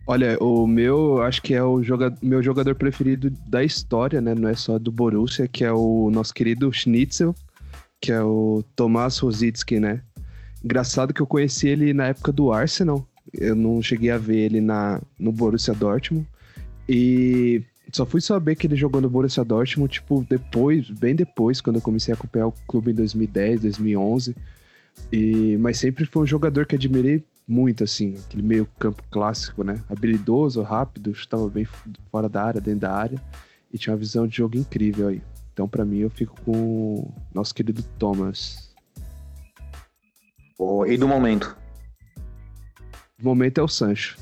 [0.06, 4.34] Olha, o meu, acho que é o joga meu jogador preferido da história, né?
[4.34, 7.34] Não é só do Borussia, que é o nosso querido Schnitzel,
[8.00, 10.02] que é o Tomás Rosicki, né?
[10.64, 13.06] Engraçado que eu conheci ele na época do Arsenal.
[13.32, 16.26] Eu não cheguei a ver ele na, no Borussia Dortmund.
[16.88, 21.76] E só fui saber que ele jogou no Borussia Dortmund, tipo, depois, bem depois, quando
[21.76, 24.36] eu comecei a acompanhar o clube em 2010, 2011.
[25.12, 29.82] E, mas sempre foi um jogador que admirei muito, assim, aquele meio campo clássico, né?
[29.88, 31.66] Habilidoso, rápido, chutava bem
[32.10, 33.20] fora da área, dentro da área,
[33.72, 35.22] e tinha uma visão de jogo incrível aí.
[35.60, 38.74] Então, pra mim, eu fico com o nosso querido Thomas.
[40.58, 41.54] Oh, e do momento?
[43.20, 44.16] O momento é o Sancho.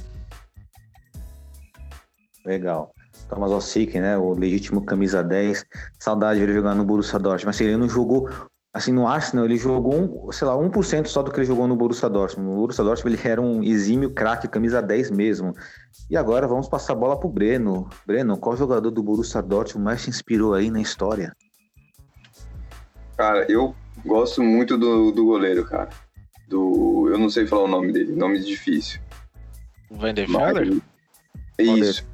[2.45, 2.93] Legal.
[3.29, 4.19] Thomas Ossick, né?
[4.19, 5.65] O legítimo camisa 10.
[6.01, 7.47] Saudade de ele jogar no Borussia Dortmund.
[7.47, 8.29] Mas ele não jogou,
[8.73, 11.77] assim, no Arsenal, ele jogou, um, sei lá, 1% só do que ele jogou no
[11.77, 12.51] Borussia Dortmund.
[12.51, 15.55] No Borussia Dortmund ele era um exímio craque, camisa 10 mesmo.
[16.11, 17.89] E agora vamos passar a bola pro Breno.
[18.07, 21.35] Breno, qual jogador do Borussia Dortmund mais te inspirou aí na história?
[23.17, 25.89] Cara, eu gosto muito do, do goleiro, cara.
[26.49, 27.09] Do.
[27.11, 29.01] Eu não sei falar o nome dele, nome difícil.
[29.91, 30.29] Van der?
[31.59, 32.05] Isso,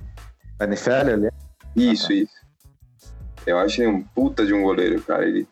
[0.58, 1.28] Van der né?
[1.76, 2.44] isso, isso.
[3.46, 5.26] Eu acho ele um puta de um goleiro, cara.
[5.26, 5.46] Ele,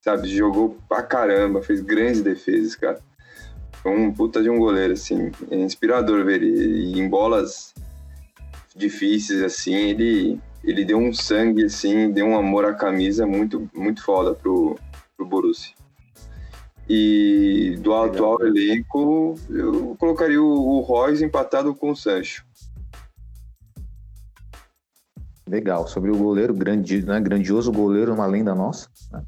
[0.00, 3.00] sabe, jogou pra caramba, fez grandes defesas, cara.
[3.72, 5.30] Foi um puta de um goleiro, assim.
[5.50, 6.94] É inspirador ver ele.
[6.94, 7.74] E em bolas
[8.74, 14.02] difíceis, assim, ele, ele deu um sangue, assim, deu um amor à camisa muito, muito
[14.02, 14.78] foda pro,
[15.16, 15.74] pro Borussia.
[16.88, 22.44] E do atual elenco, eu colocaria o, o Royce empatado com o Sancho.
[25.48, 25.86] Legal.
[25.88, 27.20] Sobre o goleiro, grandi, né?
[27.20, 28.88] grandioso goleiro, uma lenda nossa.
[29.12, 29.22] né?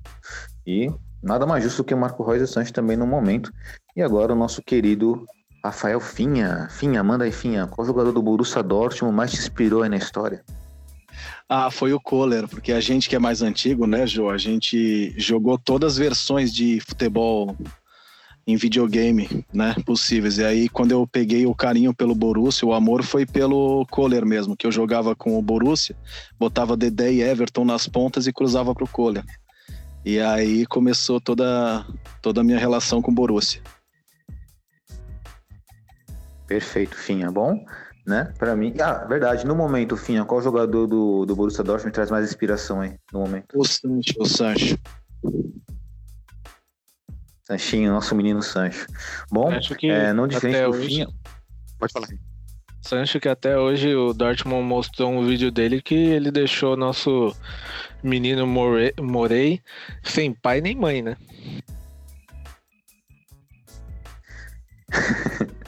[0.67, 0.91] E
[1.23, 3.53] nada mais justo que o Marco Reus e Sanches também no momento.
[3.97, 5.27] E agora o nosso querido
[5.65, 6.69] Rafael Finha.
[6.71, 7.67] Finha, manda aí, Finha.
[7.67, 10.45] Qual jogador do Borussia Dortmund mais te inspirou aí na história?
[11.49, 14.31] Ah, foi o Kohler, porque a gente que é mais antigo, né, Jô?
[14.31, 17.57] A gente jogou todas as versões de futebol
[18.47, 20.39] em videogame, né, possíveis.
[20.39, 24.57] E aí, quando eu peguei o carinho pelo Borussia, o amor foi pelo Kohler mesmo,
[24.57, 25.95] que eu jogava com o Borussia,
[26.39, 29.25] botava Dedé e Everton nas pontas e cruzava pro Kohler.
[30.05, 31.87] E aí começou toda,
[32.21, 33.63] toda a minha relação com o Borussia.
[36.47, 37.31] Perfeito, Finha.
[37.31, 37.65] Bom,
[38.07, 38.33] né?
[38.39, 38.75] Pra mim.
[38.81, 39.47] Ah, verdade.
[39.47, 42.97] No momento, Finha, qual jogador do, do Borussia Dortmund traz mais inspiração aí?
[43.13, 43.47] No momento.
[43.59, 44.77] O Sancho, o Sancho.
[47.45, 48.87] Sanchinho, nosso menino Sancho.
[49.31, 51.09] Bom, Acho que é, não diferente até do hoje- Finha.
[51.79, 52.09] Pode falar.
[52.83, 57.35] Sancho que até hoje o Dortmund mostrou um vídeo dele que ele deixou nosso
[58.03, 59.63] menino More- Morey
[60.03, 61.17] sem pai nem mãe, né?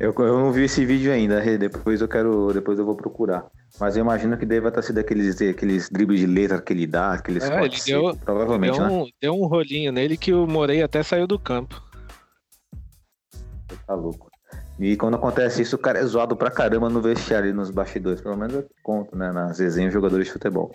[0.00, 2.52] Eu, eu não vi esse vídeo ainda, depois eu quero.
[2.52, 3.46] Depois eu vou procurar.
[3.78, 7.12] Mas eu imagino que deva ter sido aqueles, aqueles dribles de letra que ele dá,
[7.12, 8.90] aqueles É, ele deu- provavelmente, Deu né?
[8.92, 11.80] um, deu um rolinho nele que o Morey até saiu do campo.
[13.86, 14.28] Tá louco.
[14.78, 18.20] E quando acontece isso, o cara é zoado pra caramba no vestiário nos bastidores.
[18.20, 19.32] Pelo menos eu conto, né?
[19.32, 20.70] Nas resenhas jogadores de futebol.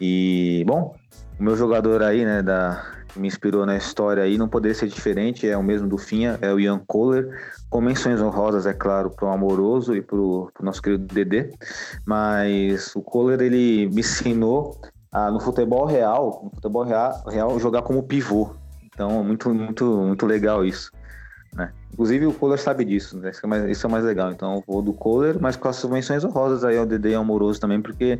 [0.00, 0.94] E, bom,
[1.38, 4.88] o meu jogador aí, né, da, que me inspirou na história aí, não poderia ser
[4.88, 7.28] diferente, é o mesmo do Finha, é o Ian Kohler,
[7.70, 11.50] com menções honrosas, é claro, pro Amoroso e pro, pro nosso querido Dedê,
[12.06, 14.78] mas o Kohler, ele me ensinou
[15.10, 18.50] a, no futebol real, no futebol real, real, jogar como pivô,
[18.94, 20.90] então, muito, muito, muito legal isso.
[21.54, 21.72] Né?
[21.92, 23.30] Inclusive o Kohler sabe disso, né?
[23.30, 24.32] isso, é mais, isso é mais legal.
[24.32, 27.60] Então eu vou do Kohler, mas com as menções honrosas aí ao Dedê e Amoroso
[27.60, 28.18] também, porque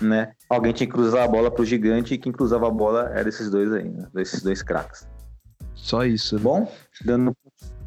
[0.00, 3.28] né, alguém tinha que cruzar a bola pro gigante e quem cruzava a bola era
[3.28, 4.06] esses dois aí, né?
[4.16, 5.06] esses dois craques.
[5.74, 6.36] Só isso.
[6.36, 6.42] Né?
[6.42, 6.72] Bom,
[7.04, 7.34] dando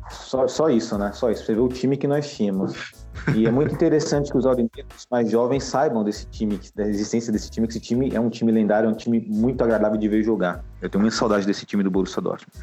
[0.10, 1.12] só, só isso, né?
[1.14, 1.46] Só isso.
[1.46, 2.94] Você vê o time que nós tínhamos.
[3.36, 7.50] E é muito interessante que os aurinegros mais jovens saibam desse time, da existência desse
[7.50, 10.24] time, que esse time é um time lendário, é um time muito agradável de ver
[10.24, 10.64] jogar.
[10.82, 12.58] Eu tenho muita saudade desse time do Borussia Dortmund.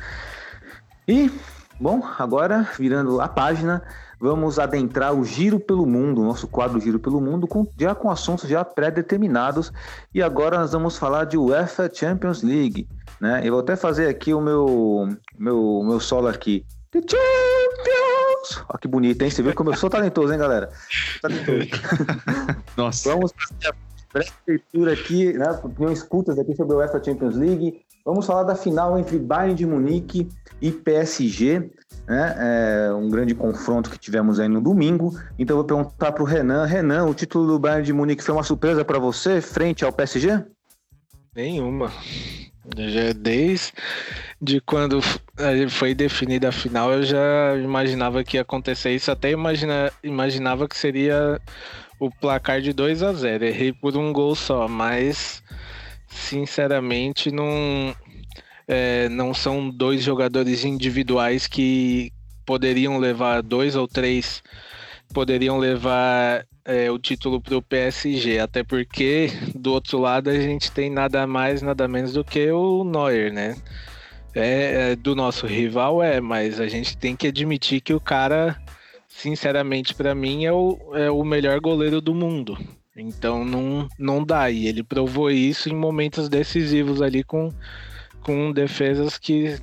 [1.06, 1.30] E
[1.78, 3.82] Bom, agora virando a página,
[4.20, 8.48] vamos adentrar o Giro pelo Mundo, nosso quadro Giro pelo Mundo, com, já com assuntos
[8.48, 9.72] já pré-determinados.
[10.14, 12.88] E agora nós vamos falar de UEFA Champions League.
[13.20, 13.40] Né?
[13.44, 16.64] Eu vou até fazer aqui o meu, meu, meu solo aqui.
[16.92, 18.64] The Champions!
[18.68, 19.30] Olha que bonito, hein?
[19.30, 20.70] Você viu como eu sou talentoso, hein, galera?
[21.20, 21.68] Talentoso.
[22.76, 23.10] Nossa.
[23.10, 23.74] Vamos fazer a
[24.12, 25.50] pré-leitura aqui, né?
[25.62, 27.84] Opinião escutas aqui sobre a UEFA Champions League.
[28.04, 30.28] Vamos falar da final entre Bayern de Munique
[30.60, 31.70] e PSG,
[32.06, 32.36] né?
[32.38, 35.18] É um grande confronto que tivemos aí no domingo.
[35.38, 36.66] Então vou perguntar para o Renan.
[36.66, 40.44] Renan, o título do Bayern de Munique foi uma surpresa para você frente ao PSG?
[41.34, 41.90] Nenhuma.
[43.16, 43.72] Desde
[44.40, 45.00] de quando
[45.70, 49.10] foi definida a final, eu já imaginava que ia acontecer isso.
[49.10, 51.40] Até imagina, imaginava que seria
[51.98, 55.42] o placar de 2 a 0 Errei por um gol só, mas
[56.14, 57.94] sinceramente não,
[58.66, 62.12] é, não são dois jogadores individuais que
[62.46, 64.42] poderiam levar dois ou três
[65.12, 70.72] poderiam levar é, o título para o PSG, até porque do outro lado a gente
[70.72, 73.56] tem nada mais, nada menos do que o Neuer, né?
[74.34, 78.60] É, é do nosso rival é, mas a gente tem que admitir que o cara,
[79.08, 82.58] sinceramente, para mim é o, é o melhor goleiro do mundo.
[82.96, 84.50] Então não, não dá.
[84.50, 87.52] E ele provou isso em momentos decisivos ali com,
[88.22, 89.58] com defesas que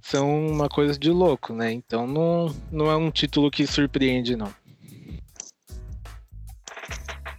[0.00, 1.72] são uma coisa de louco, né?
[1.72, 4.52] Então não, não é um título que surpreende, não.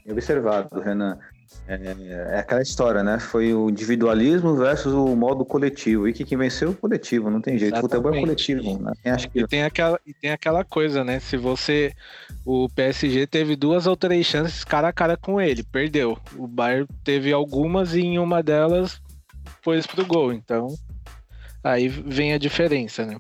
[0.10, 1.18] Observado, Renan.
[1.68, 1.76] É,
[2.36, 3.20] é, aquela história, né?
[3.20, 6.08] Foi o individualismo versus o modo coletivo.
[6.08, 7.76] E que, que venceu o coletivo, não tem jeito.
[7.76, 7.92] Exatamente.
[7.92, 8.84] Futebol é coletivo.
[8.84, 8.94] Né?
[9.06, 9.40] Acho que...
[9.40, 11.20] e, tem aquela, e tem aquela coisa, né?
[11.20, 11.94] Se você.
[12.46, 16.18] O PSG teve duas ou três chances cara a cara com ele, perdeu.
[16.36, 19.02] O Bayern teve algumas e em uma delas
[19.62, 20.34] pôs pro gol.
[20.34, 20.68] Então,
[21.64, 23.16] aí vem a diferença, né?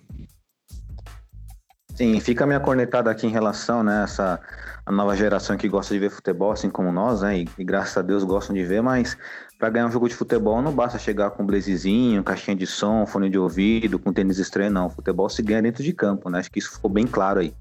[1.95, 4.39] Sim, fica a minha cornetada aqui em relação, né, essa
[4.85, 7.95] a nova geração que gosta de ver futebol, assim como nós, né, e, e graças
[7.95, 9.17] a Deus gostam de ver, mas
[9.63, 13.29] para ganhar um jogo de futebol não basta chegar com blazezinho, caixinha de som, fone
[13.29, 14.89] de ouvido, com tênis estranho, não.
[14.89, 16.39] Futebol se ganha dentro de campo, né?
[16.39, 17.53] Acho que isso ficou bem claro aí.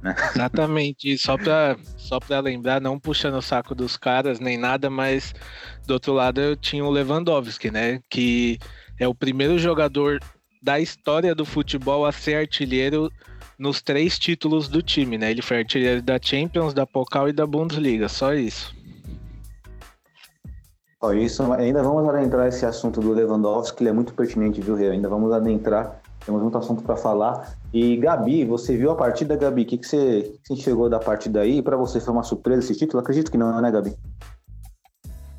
[0.00, 0.14] Né?
[0.36, 5.34] Exatamente, só para só lembrar, não puxando o saco dos caras nem nada, mas
[5.84, 8.00] do outro lado eu tinha o Lewandowski, né?
[8.08, 8.58] Que
[8.96, 10.20] é o primeiro jogador
[10.62, 13.10] da história do futebol a ser artilheiro
[13.58, 15.30] nos três títulos do time, né?
[15.30, 18.76] Ele foi artilheiro da Champions, da Pokal e da Bundesliga, só isso.
[21.00, 24.74] Ó, isso ainda vamos adentrar esse assunto do Lewandowski, que ele é muito pertinente, viu,
[24.74, 24.90] Rio?
[24.90, 27.56] Ainda vamos adentrar, temos muito assunto para falar.
[27.72, 29.62] E Gabi, você viu a partida, Gabi?
[29.62, 31.62] O que, que, você, que você chegou da partida aí?
[31.62, 33.00] Para você foi uma surpresa esse título?
[33.00, 33.94] Acredito que não, né, Gabi?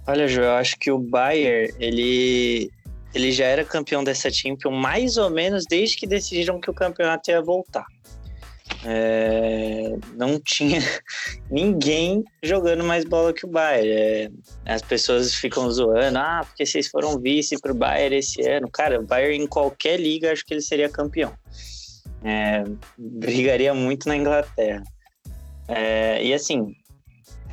[0.08, 2.72] Olha, Ju, eu acho que o Bayern, ele,
[3.14, 7.30] ele já era campeão dessa Champions mais ou menos desde que decidiram que o campeonato
[7.30, 7.86] ia voltar.
[8.86, 10.80] É, não tinha
[11.52, 13.90] ninguém jogando mais bola que o Bayern.
[13.92, 14.30] É,
[14.66, 18.70] as pessoas ficam zoando, ah, porque vocês foram vice pro Bayern esse ano.
[18.72, 21.34] Cara, o Bayern em qualquer liga acho que ele seria campeão.
[22.24, 22.64] É,
[22.98, 24.84] brigaria muito na Inglaterra.
[25.68, 26.74] É, e assim,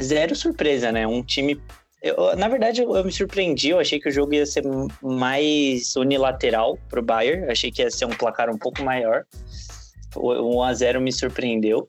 [0.02, 1.06] zero surpresa, né?
[1.06, 1.60] Um time.
[2.02, 3.70] Eu, na verdade, eu, eu, me surpreendi.
[3.70, 4.62] Eu achei que o jogo ia ser
[5.02, 7.50] mais unilateral pro Bayern.
[7.50, 9.24] achei que ia ser um placar um pouco maior.
[10.16, 11.88] O 1x0 me surpreendeu.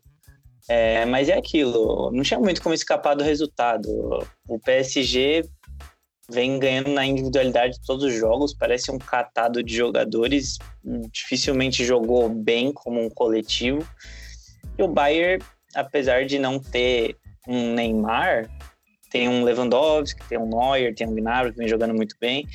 [0.69, 3.87] É, mas é aquilo, não tinha muito como escapar do resultado.
[4.47, 5.45] O PSG
[6.29, 10.57] vem ganhando na individualidade de todos os jogos, parece um catado de jogadores,
[11.09, 13.87] dificilmente jogou bem como um coletivo.
[14.77, 17.15] E o Bayern, apesar de não ter
[17.47, 18.49] um Neymar,
[19.09, 22.45] tem um Lewandowski, tem um Neuer, tem um Gnabry que vem jogando muito bem.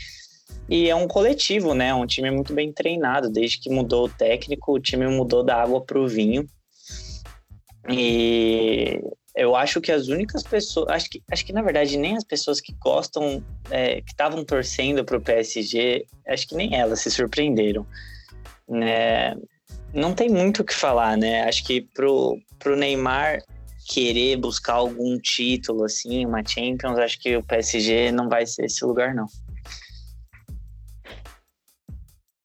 [0.68, 1.92] E é um coletivo, né?
[1.94, 3.30] Um time muito bem treinado.
[3.30, 6.46] Desde que mudou o técnico, o time mudou da água para o vinho.
[7.88, 9.00] E
[9.34, 12.60] eu acho que as únicas pessoas, acho que, acho que na verdade nem as pessoas
[12.60, 17.86] que gostam, é, que estavam torcendo para o PSG, acho que nem elas se surpreenderam.
[18.68, 19.34] Né?
[19.92, 21.42] Não tem muito o que falar, né?
[21.42, 23.42] Acho que pro, pro Neymar
[23.86, 28.84] querer buscar algum título, assim, uma Champions, acho que o PSG não vai ser esse
[28.84, 29.26] lugar, não.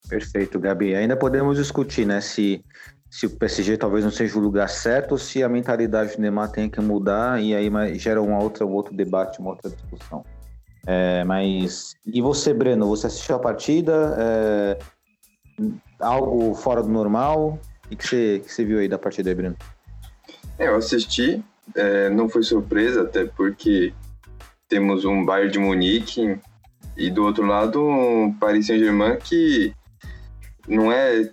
[0.08, 0.96] Perfeito, Gabi.
[0.96, 2.64] Ainda podemos discutir, né, se,
[3.10, 6.52] se o PSG talvez não seja o lugar certo ou se a mentalidade do Neymar
[6.52, 10.24] tem que mudar e aí gera uma outra, um outro debate, uma outra discussão.
[10.86, 12.88] É, mas e você, Breno?
[12.88, 14.16] Você assistiu a partida?
[14.18, 14.78] É,
[16.00, 17.60] algo fora do normal?
[17.92, 19.58] O que você, que você viu aí da partida aí, Breno?
[20.58, 21.44] É, eu assisti,
[21.76, 23.94] é, não foi surpresa, até porque
[24.70, 26.40] temos um Bayern de Munique
[26.96, 29.74] e do outro lado um Paris Saint-Germain que
[30.68, 31.30] não é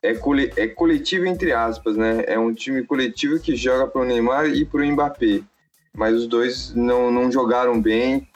[0.00, 2.24] é, cole, é coletivo entre aspas, né?
[2.26, 5.42] É um time coletivo que joga para o Neymar e para o Mbappé,
[5.94, 8.28] mas os dois não, não jogaram bem,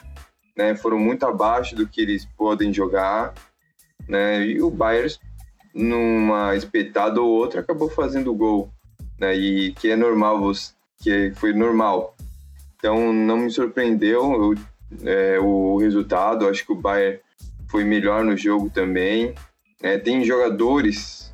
[0.57, 0.75] né?
[0.75, 3.33] Foram muito abaixo do que eles podem jogar,
[4.07, 4.45] né?
[4.45, 5.15] E o Bayern
[5.73, 8.71] numa espetada ou outra acabou fazendo gol
[9.23, 9.35] né?
[9.35, 10.51] E que é normal,
[11.01, 12.15] que foi normal.
[12.75, 14.53] Então não me surpreendeu
[15.01, 16.47] eu, é, o resultado.
[16.47, 17.19] Acho que o Bayern
[17.69, 19.33] foi melhor no jogo também.
[19.83, 21.31] É, tem jogadores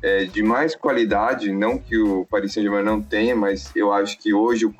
[0.00, 4.32] é, de mais qualidade, não que o Paris Saint-Germain não tenha, mas eu acho que
[4.32, 4.72] hoje,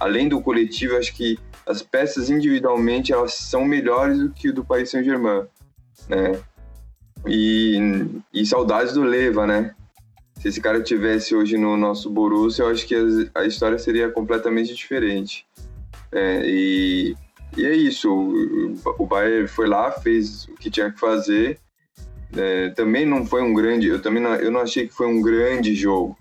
[0.00, 4.64] além do coletivo, acho que as peças individualmente elas são melhores do que o do
[4.64, 5.44] Paris Saint-Germain,
[6.08, 6.40] né?
[7.26, 7.78] E,
[8.32, 9.74] e saudades do Leva, né?
[10.40, 12.94] se esse cara tivesse hoje no nosso Borussia, eu acho que
[13.34, 15.46] a, história seria completamente diferente.
[16.10, 17.14] É, e,
[17.58, 21.60] e, é isso, o, o Bayern foi lá, fez o que tinha que fazer.
[22.36, 25.20] É, também não foi um grande, eu também não, eu não achei que foi um
[25.20, 26.16] grande jogo,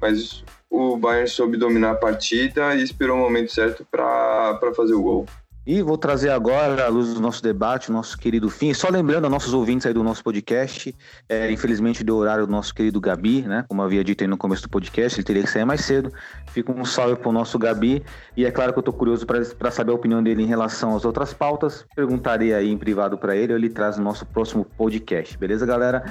[0.00, 5.02] mas o Bayern soube dominar a partida e esperou o momento certo para fazer o
[5.02, 5.26] gol.
[5.66, 8.74] E vou trazer agora, à luz do nosso debate, o nosso querido fim.
[8.74, 10.94] Só lembrando a nossos ouvintes aí do nosso podcast,
[11.26, 13.64] é, infelizmente deu horário do nosso querido Gabi, né?
[13.66, 16.12] Como havia dito aí no começo do podcast, ele teria que sair mais cedo.
[16.48, 18.04] Fica um salve pro nosso Gabi.
[18.36, 21.04] E é claro que eu tô curioso para saber a opinião dele em relação às
[21.06, 21.86] outras pautas.
[21.96, 25.38] Perguntarei aí em privado para ele, ou ele traz no nosso próximo podcast.
[25.38, 26.04] Beleza, galera?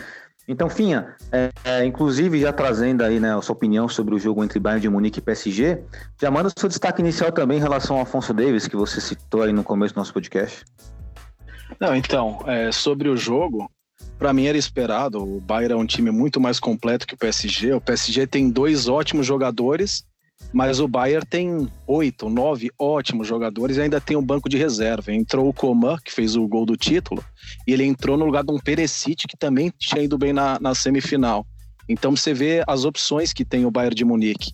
[0.47, 4.43] Então, Finha, é, é, inclusive já trazendo aí né, a sua opinião sobre o jogo
[4.43, 5.81] entre Bayern de Munique e PSG,
[6.21, 9.43] já manda o seu destaque inicial também em relação ao Afonso Davis, que você citou
[9.43, 10.65] aí no começo do nosso podcast.
[11.79, 13.69] Não, então, é, sobre o jogo,
[14.19, 15.23] para mim era esperado.
[15.23, 17.73] O Bayern é um time muito mais completo que o PSG.
[17.73, 20.05] O PSG tem dois ótimos jogadores
[20.51, 25.11] mas o Bayern tem oito, nove ótimos jogadores e ainda tem um banco de reserva.
[25.11, 27.23] Entrou o Coman, que fez o gol do título,
[27.67, 30.75] e ele entrou no lugar de um Perisic, que também tinha ido bem na, na
[30.75, 31.45] semifinal.
[31.87, 34.51] Então você vê as opções que tem o Bayern de Munique.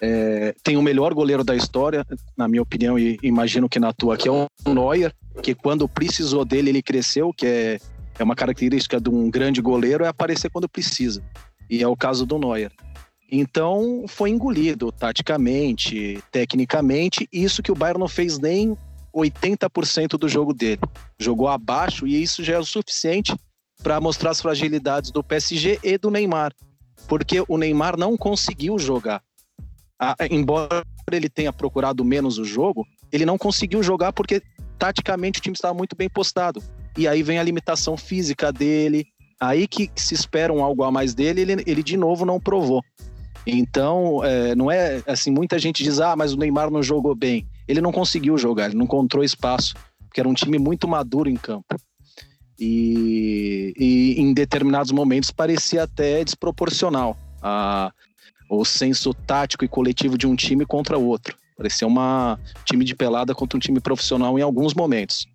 [0.00, 2.04] É, tem o melhor goleiro da história,
[2.36, 6.44] na minha opinião, e imagino que na tua, que é o Neuer, que quando precisou
[6.44, 7.78] dele, ele cresceu, que é,
[8.18, 11.22] é uma característica de um grande goleiro, é aparecer quando precisa.
[11.70, 12.72] E é o caso do Neuer.
[13.34, 18.76] Então foi engolido taticamente, tecnicamente, isso que o Bayern não fez nem
[19.14, 20.82] 80% do jogo dele.
[21.18, 23.34] Jogou abaixo e isso já é o suficiente
[23.82, 26.52] para mostrar as fragilidades do PSG e do Neymar,
[27.08, 29.22] porque o Neymar não conseguiu jogar.
[29.98, 34.42] Ah, embora ele tenha procurado menos o jogo, ele não conseguiu jogar porque
[34.78, 36.62] taticamente o time estava muito bem postado.
[36.98, 39.06] E aí vem a limitação física dele,
[39.40, 42.82] aí que se espera um algo a mais dele, ele, ele de novo não provou.
[43.46, 47.46] Então, é, não é assim, muita gente diz, ah, mas o Neymar não jogou bem.
[47.66, 49.74] Ele não conseguiu jogar, ele não encontrou espaço,
[50.06, 51.76] porque era um time muito maduro em campo.
[52.58, 57.92] E, e em determinados momentos parecia até desproporcional a,
[58.48, 61.36] o senso tático e coletivo de um time contra o outro.
[61.56, 61.94] Parecia um
[62.64, 65.26] time de pelada contra um time profissional em alguns momentos.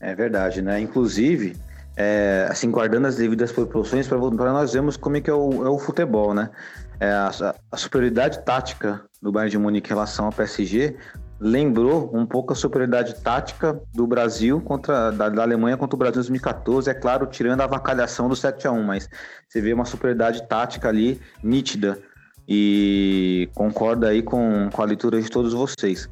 [0.00, 0.80] É verdade, né?
[0.80, 1.56] Inclusive,
[2.00, 5.68] é, assim, guardando as devidas proporções, para nós vermos como é que é o, é
[5.68, 6.48] o futebol, né?
[7.00, 10.96] É, a, a, superioridade tática do Bayern de Munique em relação ao PSG
[11.40, 16.20] lembrou um pouco a superioridade tática do Brasil contra da, da, Alemanha contra o Brasil
[16.20, 19.08] em 2014, é claro, tirando a avacalhação do 7 a 1 mas
[19.48, 21.98] você vê uma superioridade tática ali nítida
[22.48, 26.08] e concorda aí com, com a leitura de todos vocês.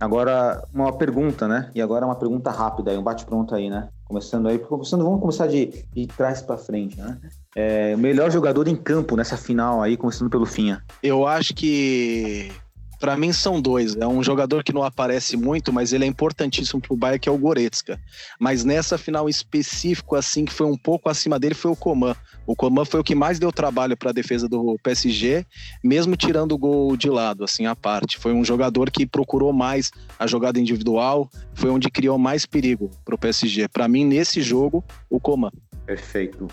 [0.00, 1.70] Agora, uma pergunta, né?
[1.74, 3.88] E agora uma pergunta rápida, um bate-pronto aí, né?
[4.06, 7.18] Começando aí, começando, vamos começar de, de trás para frente, né?
[7.56, 10.82] É, melhor jogador em campo nessa final aí, começando pelo Finha.
[11.02, 12.52] Eu acho que
[12.98, 13.96] Para mim são dois.
[13.96, 17.32] É um jogador que não aparece muito, mas ele é importantíssimo pro Bayern, que é
[17.32, 18.00] o Goretzka.
[18.38, 22.14] Mas nessa final específico, assim, que foi um pouco acima dele, foi o Coman.
[22.46, 25.44] O Coman foi o que mais deu trabalho para a defesa do PSG,
[25.82, 28.18] mesmo tirando o gol de lado, assim, à parte.
[28.18, 33.18] Foi um jogador que procurou mais a jogada individual, foi onde criou mais perigo pro
[33.18, 33.68] PSG.
[33.68, 35.50] Para mim, nesse jogo, o Coman.
[35.84, 36.48] Perfeito.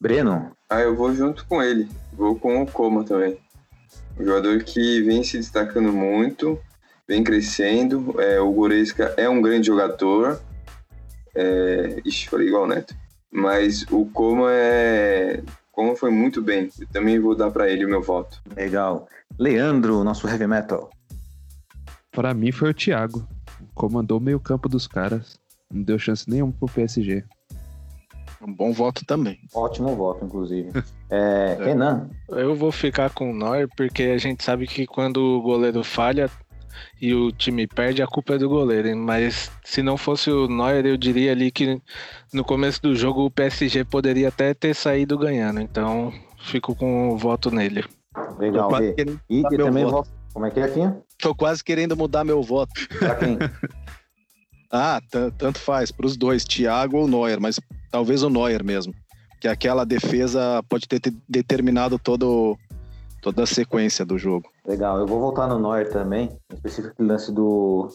[0.00, 0.52] Breno?
[0.68, 1.88] Ah, eu vou junto com ele.
[2.12, 3.38] Vou com o Coma também.
[4.18, 6.60] Um jogador que vem se destacando muito,
[7.06, 8.20] vem crescendo.
[8.20, 10.40] É, o Goretzka é um grande jogador.
[11.34, 12.00] É...
[12.04, 12.94] Ixi, falei igual o Neto.
[13.30, 15.42] Mas o Coma é.
[15.72, 16.70] Como foi muito bem.
[16.78, 18.40] Eu também vou dar para ele o meu voto.
[18.56, 19.08] Legal.
[19.36, 20.88] Leandro, nosso heavy metal.
[22.12, 23.26] Para mim foi o Thiago.
[23.74, 25.36] Comandou o meio campo dos caras.
[25.68, 27.24] Não deu chance nenhuma pro PSG.
[28.46, 29.38] Um bom voto também.
[29.54, 30.70] Ótimo voto, inclusive.
[31.10, 32.08] É, Renan?
[32.28, 36.28] Eu vou ficar com o Neuer, porque a gente sabe que quando o goleiro falha
[37.00, 38.88] e o time perde, a culpa é do goleiro.
[38.88, 38.96] hein?
[38.96, 41.80] Mas se não fosse o Neuer, eu diria ali que
[42.32, 45.60] no começo do jogo o PSG poderia até ter saído ganhando.
[45.60, 47.84] Então, fico com o voto nele.
[48.38, 48.70] Legal.
[48.82, 49.94] E, e também voto.
[49.96, 50.10] voto.
[50.32, 51.00] Como é que é, Finha?
[51.20, 52.72] Tô quase querendo mudar meu voto.
[52.98, 53.38] Pra quem?
[54.70, 57.60] Ah, tan- tanto faz, para os dois, Thiago ou Neuer, mas
[57.90, 58.94] talvez o Neuer mesmo.
[59.40, 62.56] Que aquela defesa pode ter te- determinado todo,
[63.22, 64.48] toda a sequência do jogo.
[64.66, 67.88] Legal, eu vou voltar no Neuer também, em específico aquele lance do,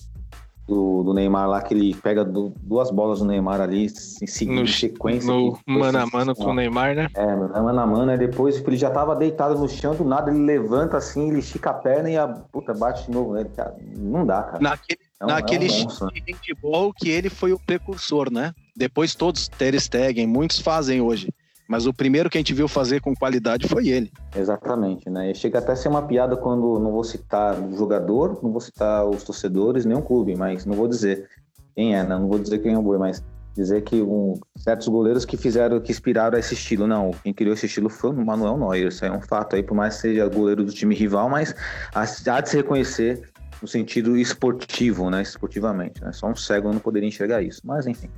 [0.68, 4.46] do, do Neymar lá, que ele pega du- duas bolas do Neymar ali em, se-
[4.46, 5.34] No, sequência.
[5.34, 6.54] no que mano a mano com o.
[6.54, 7.08] Neymar, né?
[7.16, 10.30] É, mano a mano, aí depois tipo, ele já tava deitado no chão, do nada
[10.30, 13.76] ele levanta assim, ele estica a perna e a puta bate de novo nele, cara.
[13.98, 14.60] Não dá, cara.
[14.60, 18.32] Naquele, É um- naquele é um estilo monstro, de handball que ele foi o precursor,
[18.32, 18.54] né?
[18.76, 21.30] Depois todos, Ter Stegen, muitos fazem hoje.
[21.68, 24.12] Mas o primeiro que a gente viu fazer com qualidade foi ele.
[24.36, 25.30] Exatamente, né?
[25.30, 28.60] E chega até a ser uma piada quando não vou citar o jogador, não vou
[28.60, 31.28] citar os torcedores, nem o clube, mas não vou dizer
[31.76, 32.10] quem é, né?
[32.18, 35.80] Não vou dizer quem é o boi, mas dizer que um, certos goleiros que fizeram,
[35.80, 36.88] que inspiraram esse estilo.
[36.88, 38.88] Não, quem criou esse estilo foi o Manuel Neuer.
[38.88, 41.54] Isso é um fato aí, por mais que seja goleiro do time rival, mas
[41.94, 43.30] há de se reconhecer
[43.62, 45.22] no sentido esportivo, né?
[45.22, 46.12] Esportivamente, né?
[46.12, 47.62] Só um cego não poderia enxergar isso.
[47.64, 48.10] Mas enfim.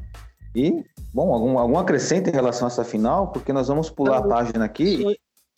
[0.55, 0.83] E,
[1.13, 3.31] bom, algum, algum acrescento em relação a essa final?
[3.31, 5.03] Porque nós vamos pular a página aqui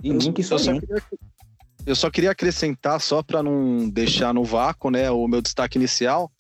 [0.03, 0.81] e, e link isso aí.
[1.85, 6.31] eu só queria acrescentar, só para não deixar no vácuo, né, o meu destaque inicial,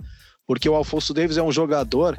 [0.45, 2.17] porque o Alfonso Davis é um jogador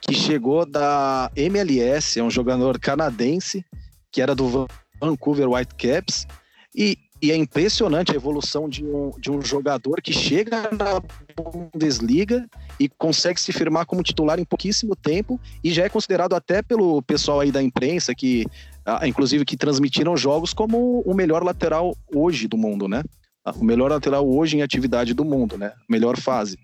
[0.00, 3.64] que chegou da MLS, é um jogador canadense,
[4.10, 4.66] que era do
[5.00, 6.26] Vancouver Whitecaps,
[6.74, 11.00] e, e é impressionante a evolução de um, de um jogador que chega na
[11.34, 12.46] Bundesliga
[12.78, 17.00] e consegue se firmar como titular em pouquíssimo tempo e já é considerado até pelo
[17.02, 18.46] pessoal aí da imprensa que
[18.84, 23.02] ah, inclusive que transmitiram jogos como o melhor lateral hoje do mundo, né?
[23.44, 25.72] Ah, O melhor lateral hoje em atividade do mundo, né?
[25.88, 26.58] Melhor fase.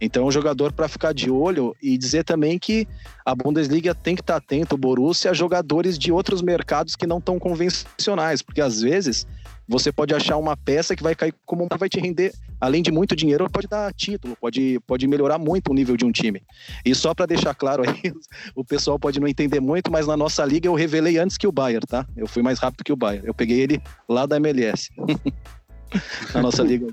[0.00, 2.88] Então, é um jogador para ficar de olho e dizer também que
[3.24, 7.20] a Bundesliga tem que estar atento, o Borussia, a jogadores de outros mercados que não
[7.20, 9.24] tão convencionais, porque às vezes
[9.68, 13.16] você pode achar uma peça que vai cair como vai te render, além de muito
[13.16, 16.42] dinheiro, pode dar título, pode, pode melhorar muito o nível de um time.
[16.84, 18.12] E só para deixar claro aí,
[18.54, 21.52] o pessoal pode não entender muito, mas na nossa liga eu revelei antes que o
[21.52, 22.06] Bayern, tá?
[22.16, 23.26] Eu fui mais rápido que o Bayern.
[23.26, 24.90] Eu peguei ele lá da MLS.
[26.34, 26.86] na nossa liga.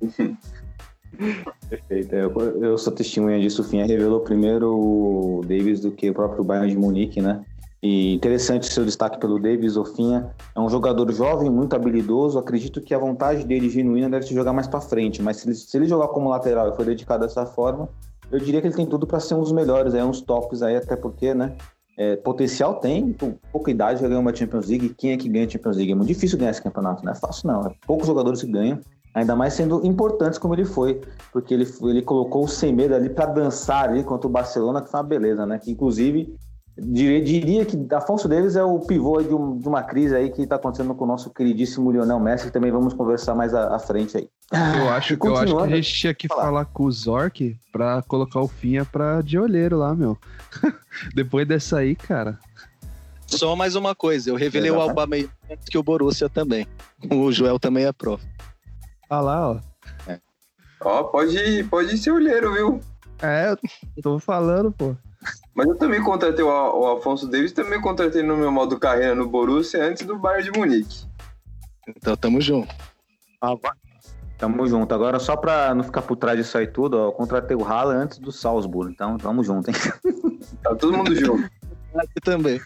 [1.68, 2.14] Perfeito.
[2.14, 2.30] Eu,
[2.62, 3.62] eu sou testemunha disso.
[3.62, 7.44] O Finha revelou primeiro o Davis do que o próprio Bayern de Munique, né?
[7.86, 10.34] E interessante seu destaque pelo Davis, o Finha.
[10.56, 12.36] É um jogador jovem, muito habilidoso.
[12.36, 15.22] Acredito que a vontade dele genuína deve se jogar mais para frente.
[15.22, 17.88] Mas se ele, se ele jogar como lateral e for dedicado dessa forma,
[18.32, 20.74] eu diria que ele tem tudo para ser um dos melhores, aí, uns tops aí,
[20.74, 21.54] até porque, né?
[21.96, 24.90] é, potencial tem, com pouca idade já ganhou uma Champions League.
[24.90, 25.92] Quem é que ganha a Champions League?
[25.92, 27.66] É muito difícil ganhar esse campeonato, não é fácil não.
[27.66, 28.80] É poucos jogadores que ganham,
[29.14, 31.00] ainda mais sendo importantes como ele foi,
[31.32, 34.90] porque ele, ele colocou o sem medo ali para dançar ali contra o Barcelona, que
[34.90, 35.58] foi uma beleza, né?
[35.58, 36.34] Que inclusive
[36.78, 40.30] diria, diria que Afonso Davis é o pivô aí de, um- de uma crise aí
[40.30, 43.74] que está acontecendo com o nosso queridíssimo Lionel Messi, que também vamos conversar mais à,
[43.74, 44.28] à frente aí.
[44.52, 46.42] Eu acho, E eu acho que a gente tinha que Fala.
[46.42, 50.16] falar com o Zork pra colocar o Finha pra de olheiro lá, meu.
[51.14, 52.38] Depois dessa aí, cara.
[53.26, 54.84] Só mais uma coisa, eu revelei Exato.
[54.84, 56.64] o Aubameyang antes que o Borussia também.
[57.12, 58.22] O Joel também é prova.
[59.10, 59.60] Ah lá, ó.
[60.80, 62.80] Ó, pode, pode ser olheiro, viu?
[63.20, 63.50] É,
[63.96, 64.94] eu tô falando, pô.
[65.54, 69.14] Mas eu também contratei o, Al- o Alfonso Davis, também contratei no meu modo carreira
[69.14, 71.06] no Borussia antes do Bayern de Munique.
[71.88, 72.74] Então tamo junto.
[74.38, 74.94] Tamo junto.
[74.94, 78.02] Agora, só pra não ficar por trás disso aí tudo, ó, eu contratei o Haaland
[78.04, 78.92] antes do Salzburg.
[78.92, 79.76] Então, tamo junto, hein?
[80.62, 81.48] Tá todo mundo junto.
[81.96, 82.60] Aqui também.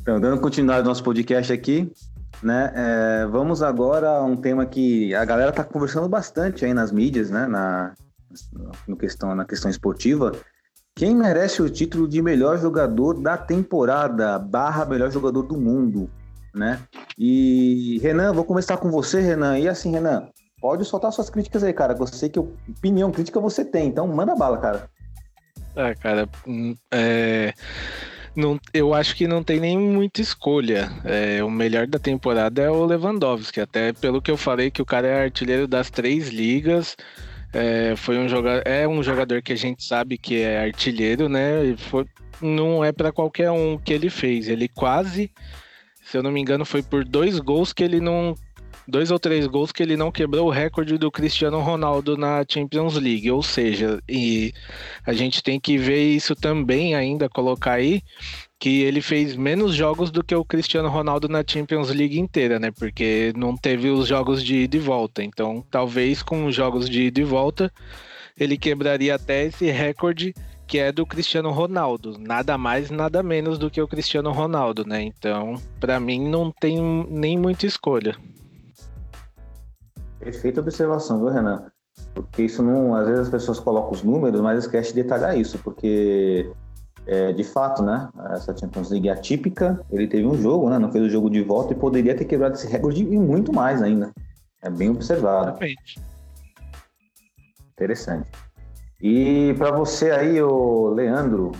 [0.00, 1.90] Então, dando continuidade ao nosso podcast aqui,
[2.42, 2.72] né?
[2.74, 7.30] É, vamos agora a um tema que a galera tá conversando bastante aí nas mídias,
[7.30, 7.46] né?
[7.46, 7.94] Na,
[8.86, 10.32] no questão, na questão esportiva.
[10.94, 16.10] Quem merece o título de melhor jogador da temporada, barra melhor jogador do mundo,
[16.54, 16.80] né?
[17.16, 19.58] E Renan, vou começar com você, Renan.
[19.58, 20.28] E assim, Renan,
[20.60, 21.96] pode soltar suas críticas aí, cara.
[21.98, 24.90] Eu sei que opinião crítica você tem, então manda bala, cara.
[25.76, 26.28] É, cara,
[26.90, 27.54] é,
[28.34, 30.90] não, eu acho que não tem nem muita escolha.
[31.04, 34.86] É, o melhor da temporada é o Lewandowski, até pelo que eu falei que o
[34.86, 36.96] cara é artilheiro das três ligas.
[37.52, 41.64] É, foi um jogador, é um jogador que a gente sabe que é artilheiro, né?
[41.64, 42.06] E foi,
[42.40, 44.48] não é para qualquer um que ele fez.
[44.48, 45.30] Ele quase,
[46.04, 48.34] se eu não me engano, foi por dois gols que ele não
[48.86, 52.94] dois ou três gols que ele não quebrou o recorde do Cristiano Ronaldo na Champions
[52.94, 53.30] League.
[53.30, 54.52] Ou seja, e
[55.06, 58.02] a gente tem que ver isso também ainda, colocar aí,
[58.58, 62.70] que ele fez menos jogos do que o Cristiano Ronaldo na Champions League inteira, né?
[62.70, 65.22] Porque não teve os jogos de ida e volta.
[65.22, 67.72] Então, talvez com os jogos de ida e volta,
[68.38, 70.34] ele quebraria até esse recorde
[70.70, 75.02] que é do Cristiano Ronaldo, nada mais, nada menos do que o Cristiano Ronaldo, né?
[75.02, 78.16] Então, para mim não tem nem muita escolha.
[80.20, 81.64] Perfeita observação, viu, Renan?
[82.14, 82.94] Porque isso não.
[82.94, 86.52] Às vezes as pessoas colocam os números, mas esquece de detalhar isso, porque
[87.06, 88.08] é, de fato, né?
[88.30, 90.78] Essa Champions League atípica, ele teve um jogo, né?
[90.78, 93.82] Não fez o jogo de volta e poderia ter quebrado esse recorde e muito mais
[93.82, 94.12] ainda.
[94.62, 95.48] É bem observado.
[95.48, 96.00] Exatamente.
[97.72, 98.30] Interessante.
[99.00, 101.52] E para você aí, o Leandro,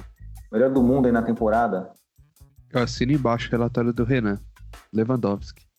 [0.52, 1.90] melhor do mundo aí na temporada?
[2.70, 4.38] Eu assino embaixo o relatório do Renan.
[4.92, 5.69] Lewandowski.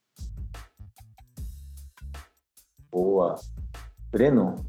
[2.92, 3.36] Boa.
[4.12, 4.66] Breno?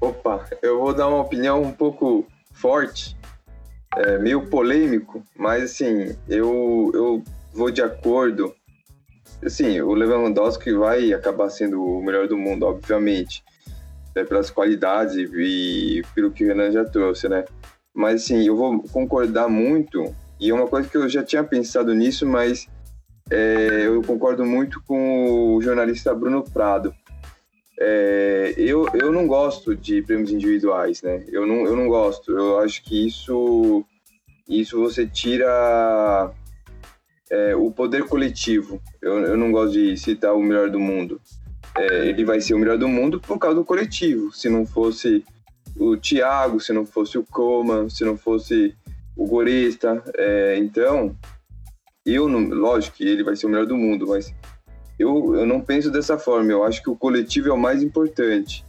[0.00, 3.14] Opa, eu vou dar uma opinião um pouco forte,
[3.96, 7.22] é, meio polêmico, mas assim, eu, eu
[7.52, 8.54] vou de acordo.
[9.44, 13.44] Assim, o Lewandowski vai acabar sendo o melhor do mundo, obviamente,
[14.14, 17.44] é, pelas qualidades e pelo que o Renan já trouxe, né?
[17.92, 21.94] Mas assim, eu vou concordar muito, e é uma coisa que eu já tinha pensado
[21.94, 22.66] nisso, mas
[23.30, 26.94] é, eu concordo muito com o jornalista Bruno Prado.
[27.78, 31.24] É, eu, eu não gosto de prêmios individuais, né?
[31.28, 32.32] Eu não, eu não gosto.
[32.32, 33.84] Eu acho que isso,
[34.46, 36.30] isso você tira
[37.30, 38.82] é, o poder coletivo.
[39.00, 41.20] Eu, eu não gosto de citar o melhor do mundo.
[41.76, 44.32] É, ele vai ser o melhor do mundo por causa do coletivo.
[44.32, 45.24] Se não fosse
[45.76, 48.74] o Thiago, se não fosse o Coman, se não fosse
[49.16, 50.02] o Gorista.
[50.16, 51.16] É, então,
[52.04, 54.32] eu, não, lógico que ele vai ser o melhor do mundo, mas
[54.98, 56.50] eu, eu não penso dessa forma.
[56.50, 58.64] Eu acho que o coletivo é o mais importante.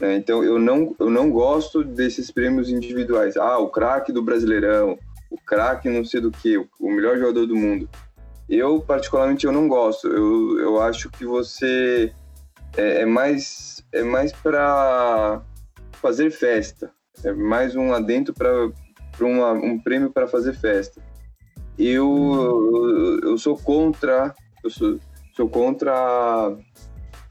[0.00, 0.16] Né?
[0.16, 3.36] Então, eu não, eu não gosto desses prêmios individuais.
[3.36, 4.98] Ah, o craque do Brasileirão,
[5.30, 7.88] o craque não sei do que, o melhor jogador do mundo.
[8.48, 10.08] Eu, particularmente, eu não gosto.
[10.08, 12.12] Eu, eu acho que você
[12.76, 15.42] é, é mais, é mais para
[15.92, 16.90] fazer festa.
[17.22, 21.09] É mais um adentro para um prêmio para fazer festa
[21.86, 24.98] eu, eu sou contra, eu sou,
[25.34, 26.56] sou contra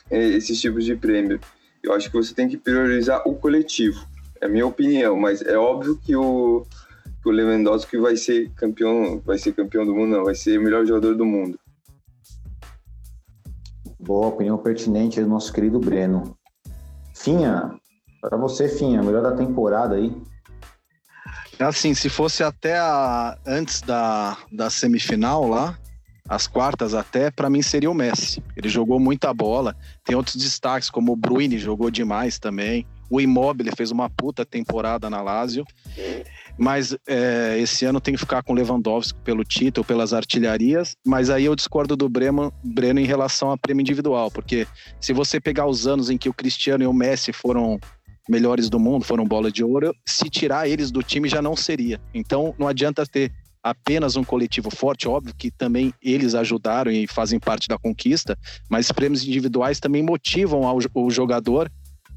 [0.09, 1.39] é, esses tipos de prêmio.
[1.83, 4.05] Eu acho que você tem que priorizar o coletivo.
[4.41, 6.65] É a minha opinião, mas é óbvio que o,
[7.21, 10.63] que o Lewandowski vai ser campeão, vai ser campeão do mundo, não, vai ser o
[10.63, 11.59] melhor jogador do mundo.
[13.99, 16.37] Boa opinião pertinente do nosso querido Breno.
[17.13, 17.77] Finha,
[18.21, 20.15] para você, Finha, melhor da temporada aí.
[21.59, 25.77] Assim, se fosse até a, antes da, da semifinal lá,
[26.29, 28.41] as quartas até, para mim seria o Messi.
[28.55, 29.75] Ele jogou muita bola.
[30.05, 32.85] Tem outros destaques, como o Bruyne jogou demais também.
[33.09, 35.65] O Immobile fez uma puta temporada na Lazio.
[36.55, 40.95] Mas é, esse ano tem que ficar com Lewandowski pelo título, pelas artilharias.
[41.05, 44.67] Mas aí eu discordo do Breno, Breno em relação a prêmio individual, porque
[45.01, 47.79] se você pegar os anos em que o Cristiano e o Messi foram
[48.29, 49.93] melhores do mundo, foram bola de ouro.
[50.05, 51.99] Se tirar eles do time já não seria.
[52.13, 57.39] Então não adianta ter apenas um coletivo forte, óbvio que também eles ajudaram e fazem
[57.39, 58.37] parte da conquista,
[58.69, 60.61] mas prêmios individuais também motivam
[60.95, 61.69] o jogador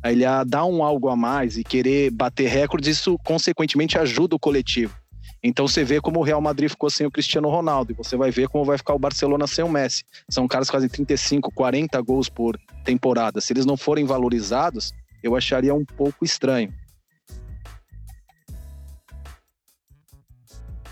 [0.02, 4.34] a ele a dar um algo a mais e querer bater recordes, isso consequentemente ajuda
[4.34, 4.94] o coletivo.
[5.42, 8.30] Então você vê como o Real Madrid ficou sem o Cristiano Ronaldo e você vai
[8.30, 10.04] ver como vai ficar o Barcelona sem o Messi.
[10.28, 13.40] São caras que fazem 35, 40 gols por temporada.
[13.40, 14.92] Se eles não forem valorizados,
[15.22, 16.72] eu acharia um pouco estranho.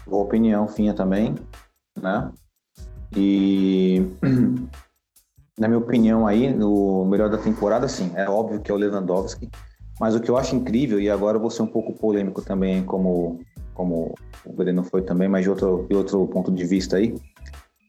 [0.06, 1.34] Boa opinião, Finha também,
[1.96, 2.32] né?
[3.16, 4.02] E
[5.58, 9.48] na minha opinião aí, no melhor da temporada, sim, é óbvio que é o Lewandowski,
[10.00, 12.82] mas o que eu acho incrível, e agora eu vou ser um pouco polêmico também,
[12.82, 13.40] como,
[13.74, 14.14] como
[14.44, 17.14] o Breno foi também, mas de outro, de outro ponto de vista aí,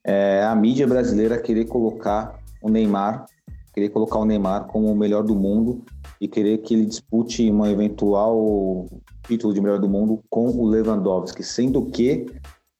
[0.04, 3.26] é a mídia brasileira querer colocar o Neymar,
[3.74, 5.84] querer colocar o Neymar como o melhor do mundo
[6.22, 8.88] e querer que ele dispute uma eventual
[9.28, 12.28] título de melhor do mundo com o Lewandowski, sendo que,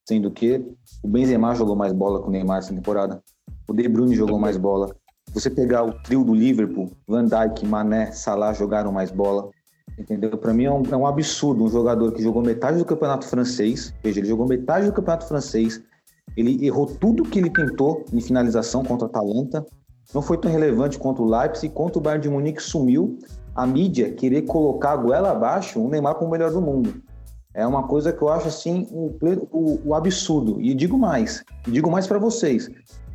[0.07, 0.63] sendo que
[1.01, 3.19] o Benzema jogou mais bola que o Neymar essa temporada,
[3.67, 4.95] o De Bruyne jogou mais bola.
[5.33, 9.49] Você pegar o trio do Liverpool, Van Dijk, Mané, Salah jogaram mais bola.
[9.97, 10.37] Entendeu?
[10.37, 13.93] Para mim é um, é um absurdo um jogador que jogou metade do campeonato francês.
[14.03, 15.81] Veja, ele jogou metade do campeonato francês.
[16.37, 19.65] Ele errou tudo que ele tentou em finalização contra a Atalanta.
[20.14, 21.74] Não foi tão relevante contra o Leipzig.
[21.74, 23.18] Contra o Bayern de Munique sumiu.
[23.55, 27.01] A mídia querer colocar a goela abaixo o Neymar como o melhor do mundo.
[27.53, 29.14] É uma coisa que eu acho assim o,
[29.51, 30.62] o, o absurdo.
[30.62, 32.70] E digo mais, digo mais para vocês.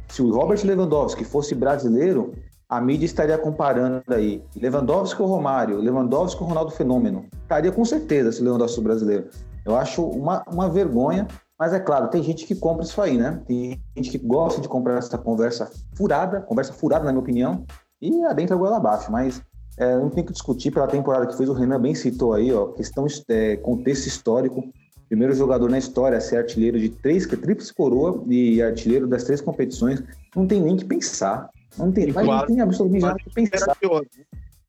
[0.08, 2.34] Se o Robert Lewandowski fosse brasileiro,
[2.68, 7.24] a mídia estaria comparando aí Lewandowski com o Romário, Lewandowski com o Ronaldo Fenômeno.
[7.42, 9.28] Estaria com certeza se o Lewandowski brasileiro.
[9.64, 11.26] Eu acho uma, uma vergonha,
[11.58, 13.42] mas é claro, tem gente que compra isso aí, né?
[13.46, 17.64] Tem gente que gosta de comprar essa conversa furada, conversa furada, na minha opinião,
[18.00, 19.10] e adentra a goela abaixo.
[19.10, 19.40] Mas
[19.78, 22.66] é, não tem que discutir pela temporada que fez, o Renan bem citou aí, ó,
[22.68, 24.62] questão, é, contexto histórico.
[25.08, 29.40] Primeiro jogador na história a ser artilheiro de três, tríplice coroa e artilheiro das três
[29.40, 30.02] competições.
[30.34, 31.48] Não tem nem que pensar.
[31.78, 33.68] Não tem, quase, não tem absolutamente nada que pensar.
[33.68, 34.08] Né?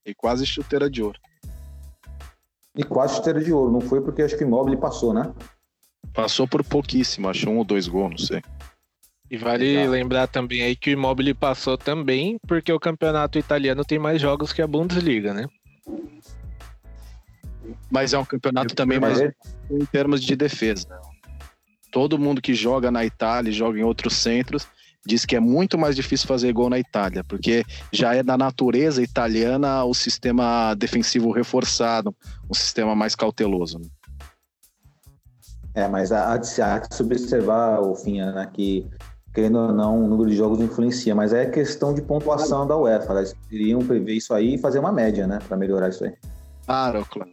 [0.05, 1.19] E quase chuteira de ouro.
[2.75, 3.71] E quase chuteira de ouro.
[3.71, 5.33] Não foi porque acho que o Immobile passou, né?
[6.17, 8.41] Passou por pouquíssimo, achou um ou dois gols, não sei.
[9.29, 13.99] E vale lembrar também aí que o Immobile passou também porque o campeonato italiano tem
[13.99, 15.45] mais jogos que a Bundesliga, né?
[17.91, 20.87] Mas é um campeonato também mais em termos de defesa.
[21.91, 24.67] Todo mundo que joga na Itália, joga em outros centros,
[25.05, 27.63] diz que é muito mais difícil fazer gol na Itália, porque
[27.93, 32.15] já é da natureza italiana o sistema defensivo reforçado,
[32.49, 33.77] um sistema mais cauteloso.
[33.77, 33.85] Né?
[35.77, 38.89] É, mas há de, há de se observar, o Finha, né, que
[39.31, 43.13] querendo ou não, o número de jogos influencia, mas é questão de pontuação da UEFA.
[43.13, 46.15] Eles iriam prever isso aí e fazer uma média, né, para melhorar isso aí.
[46.65, 47.29] Claro, claro.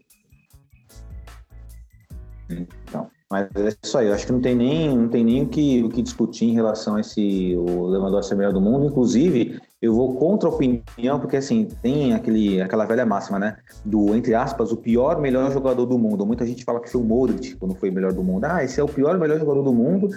[2.51, 4.09] Então, mas é isso aí.
[4.09, 6.53] Eu acho que não tem nem, não tem nem o, que, o que discutir em
[6.53, 8.85] relação a esse o Lewandowski ser melhor do mundo.
[8.85, 13.59] Inclusive, eu vou contra a opinião, porque assim, tem aquele, aquela velha máxima, né?
[13.85, 16.25] Do, entre aspas, o pior melhor jogador do mundo.
[16.25, 18.47] Muita gente fala que foi o Modric quando foi o melhor do mundo.
[18.47, 20.09] Ah, esse é o pior melhor jogador do mundo.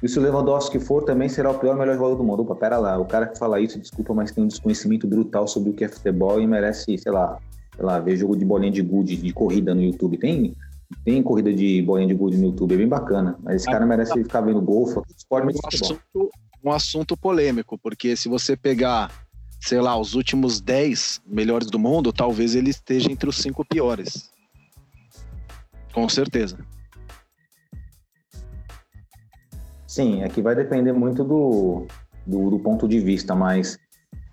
[0.00, 2.42] E se o Lewandowski for, também será o pior melhor jogador do mundo.
[2.42, 2.96] Opa, pera lá.
[2.98, 5.88] O cara que fala isso, desculpa, mas tem um desconhecimento brutal sobre o que é
[5.88, 7.36] futebol e merece, sei lá,
[7.74, 10.18] sei lá, ver jogo de bolinha de gude, de corrida no YouTube.
[10.18, 10.54] Tem
[11.04, 13.36] tem corrida de bolinha de gude no YouTube, é bem bacana.
[13.42, 16.30] Mas esse cara merece ficar vendo golfe, esporte assunto,
[16.66, 19.12] um assunto polêmico, porque se você pegar,
[19.60, 24.32] sei lá, os últimos 10 melhores do mundo, talvez ele esteja entre os cinco piores.
[25.92, 26.58] Com certeza.
[29.86, 31.86] Sim, é que vai depender muito do,
[32.26, 33.78] do, do ponto de vista, mas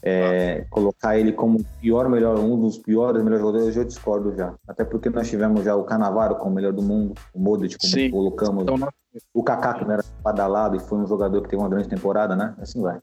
[0.06, 4.54] é, colocar ele como pior melhor, um dos piores melhores jogadores, eu discordo já.
[4.68, 8.12] Até porque nós tivemos já o Canavaro como melhor do mundo, o Modric como Sim.
[8.12, 8.90] colocamos, então,
[9.34, 12.36] o Kaká que não era badalado e foi um jogador que teve uma grande temporada,
[12.36, 12.54] né?
[12.60, 13.00] Assim vai.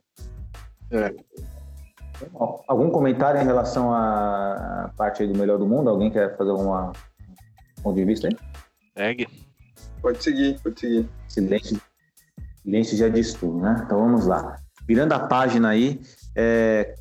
[0.91, 1.13] É.
[2.67, 5.89] Algum comentário em relação à parte do melhor do mundo?
[5.89, 6.91] Alguém quer fazer alguma
[7.81, 8.37] ponto de vista aí?
[8.95, 9.27] Segue.
[10.01, 11.09] Pode seguir, pode seguir.
[11.27, 11.81] Silêncio,
[12.61, 13.81] silêncio já diz tudo, né?
[13.85, 14.55] Então vamos lá.
[14.87, 15.99] Virando a página aí,
[16.35, 16.95] é,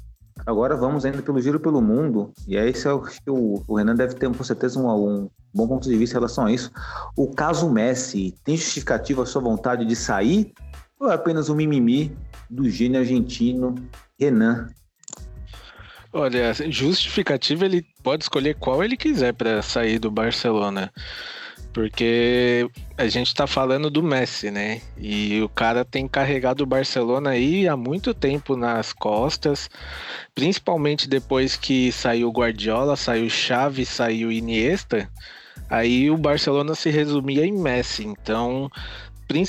[0.47, 4.33] agora vamos ainda pelo giro pelo mundo, e aí é o, o Renan deve ter
[4.33, 6.71] com certeza um, um, bom ponto de vista em relação a isso.
[7.17, 10.53] O caso Messi tem justificativa a sua vontade de sair
[10.99, 12.17] ou é apenas um mimimi
[12.49, 13.75] do gênio argentino
[14.19, 14.69] Renan?
[16.13, 20.93] Olha, justificativa ele pode escolher qual ele quiser para sair do Barcelona.
[21.73, 22.69] Porque
[22.99, 24.81] a gente tá falando do Messi, né?
[24.99, 29.71] E o cara tem carregado o Barcelona aí há muito tempo nas costas,
[30.35, 35.09] principalmente depois que saiu Guardiola, saiu Xavi, saiu Iniesta.
[35.69, 38.05] Aí o Barcelona se resumia em Messi.
[38.05, 38.69] Então,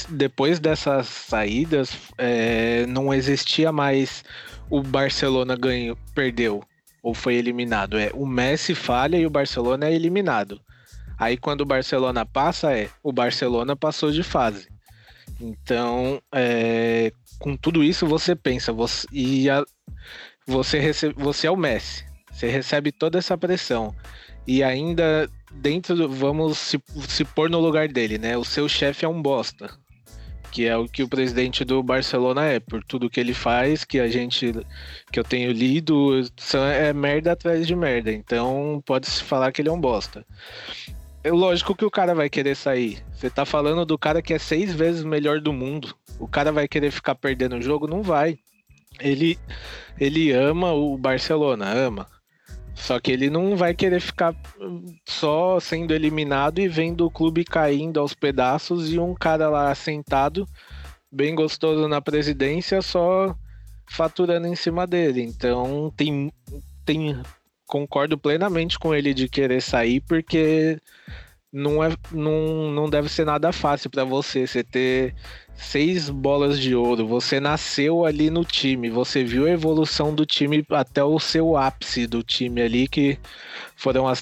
[0.10, 4.24] depois dessas saídas, é, não existia mais
[4.70, 6.64] o Barcelona ganhou, perdeu
[7.02, 7.98] ou foi eliminado.
[7.98, 10.62] É o Messi falha e o Barcelona é eliminado.
[11.22, 14.68] Aí quando o Barcelona passa, é o Barcelona passou de fase.
[15.40, 19.64] Então, é, com tudo isso você pensa, você, e a,
[20.48, 23.96] você, recebe, você é o Messi, você recebe toda essa pressão.
[24.48, 28.36] E ainda dentro do, vamos se, se pôr no lugar dele, né?
[28.36, 29.70] O seu chefe é um bosta.
[30.52, 34.00] Que é o que o presidente do Barcelona é, por tudo que ele faz, que
[34.00, 34.52] a gente
[35.12, 36.20] que eu tenho lido,
[36.76, 38.12] é merda atrás de merda.
[38.12, 40.26] Então pode se falar que ele é um bosta.
[41.24, 43.04] É lógico que o cara vai querer sair.
[43.14, 45.96] Você tá falando do cara que é seis vezes melhor do mundo.
[46.20, 47.88] O cara vai querer ficar perdendo o jogo?
[47.88, 48.38] Não vai.
[49.00, 49.38] Ele,
[50.00, 52.08] ele ama o Barcelona, ama.
[52.74, 54.36] Só que ele não vai querer ficar
[55.08, 60.48] só sendo eliminado e vendo o clube caindo aos pedaços e um cara lá sentado,
[61.12, 63.36] bem gostoso na presidência, só
[63.88, 65.22] faturando em cima dele.
[65.22, 66.32] Então tem,
[66.84, 67.22] tem
[67.72, 70.78] concordo plenamente com ele de querer sair, porque
[71.50, 74.46] não, é, não, não deve ser nada fácil para você.
[74.46, 75.16] Você ter
[75.56, 80.66] seis bolas de ouro, você nasceu ali no time, você viu a evolução do time
[80.70, 83.18] até o seu ápice do time ali, que
[83.78, 84.22] foram as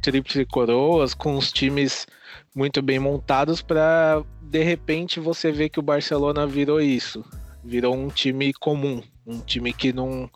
[0.00, 2.06] tríplice coroas, com os times
[2.54, 7.22] muito bem montados, para de repente você ver que o Barcelona virou isso.
[7.62, 10.30] Virou um time comum, um time que não,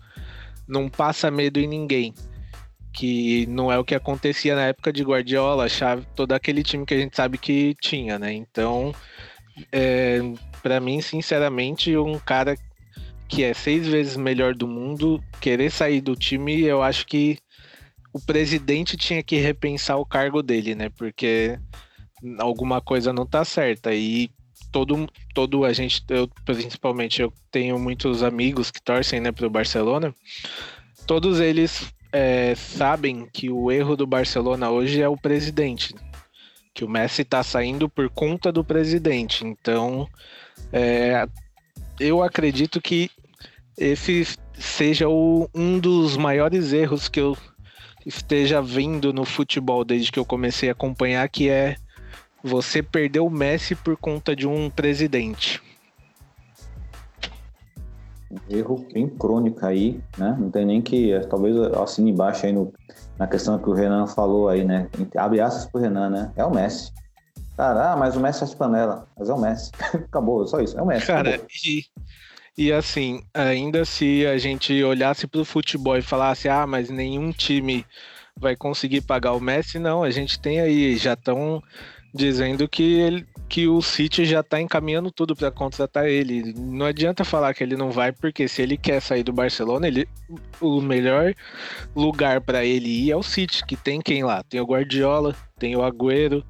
[0.69, 2.13] não passa medo em ninguém
[2.93, 6.95] que não é o que acontecia na época de Guardiola, chave, todo aquele time que
[6.95, 8.33] a gente sabe que tinha, né?
[8.33, 8.95] Então,
[9.73, 10.21] é,
[10.63, 12.57] para mim, sinceramente, um cara
[13.29, 17.39] que é seis vezes melhor do mundo, querer sair do time, eu acho que
[18.13, 20.89] o presidente tinha que repensar o cargo dele, né?
[20.91, 21.59] Porque
[22.39, 23.95] alguma coisa não tá certa.
[23.95, 24.31] E
[24.73, 30.15] todo, todo a gente, eu principalmente, eu tenho muitos amigos que torcem né, pro Barcelona.
[31.07, 35.95] Todos eles é, sabem que o erro do Barcelona hoje é o presidente.
[36.75, 39.47] Que o Messi está saindo por conta do presidente.
[39.47, 40.09] Então,
[40.73, 41.27] é,
[41.99, 43.11] eu acredito que
[43.77, 47.37] esse seja o, um dos maiores erros que eu
[48.05, 51.77] esteja vendo no futebol desde que eu comecei a acompanhar, que é
[52.43, 55.61] você perder o Messi por conta de um presidente
[58.49, 60.37] erro bem crônico aí, né?
[60.39, 62.73] Não tem nem que, talvez assine embaixo aí no,
[63.19, 64.89] na questão que o Renan falou aí, né?
[65.17, 66.33] Abre aspas pro Renan, né?
[66.37, 66.93] É o Messi.
[67.57, 69.07] Cara, ah, mas o Messi faz panela.
[69.19, 69.71] Mas é o Messi.
[69.95, 70.79] acabou, só isso.
[70.79, 71.07] É o Messi.
[71.07, 71.85] Cara, e,
[72.57, 77.85] e assim, ainda se a gente olhasse pro futebol e falasse, ah, mas nenhum time
[78.37, 80.03] vai conseguir pagar o Messi, não.
[80.03, 81.63] A gente tem aí, já estão
[82.15, 86.55] dizendo que ele, que o City já tá encaminhando tudo para contratar ele.
[86.57, 90.09] Não adianta falar que ele não vai, porque se ele quer sair do Barcelona, ele
[90.61, 91.35] o melhor
[91.95, 94.45] lugar para ele ir é o City, que tem quem lá?
[94.45, 96.45] Tem o Guardiola, tem o Agüero,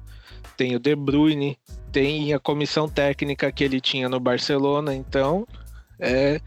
[0.55, 1.57] tem o De Bruyne,
[1.91, 5.47] tem a comissão técnica que ele tinha no Barcelona, então
[5.99, 6.39] é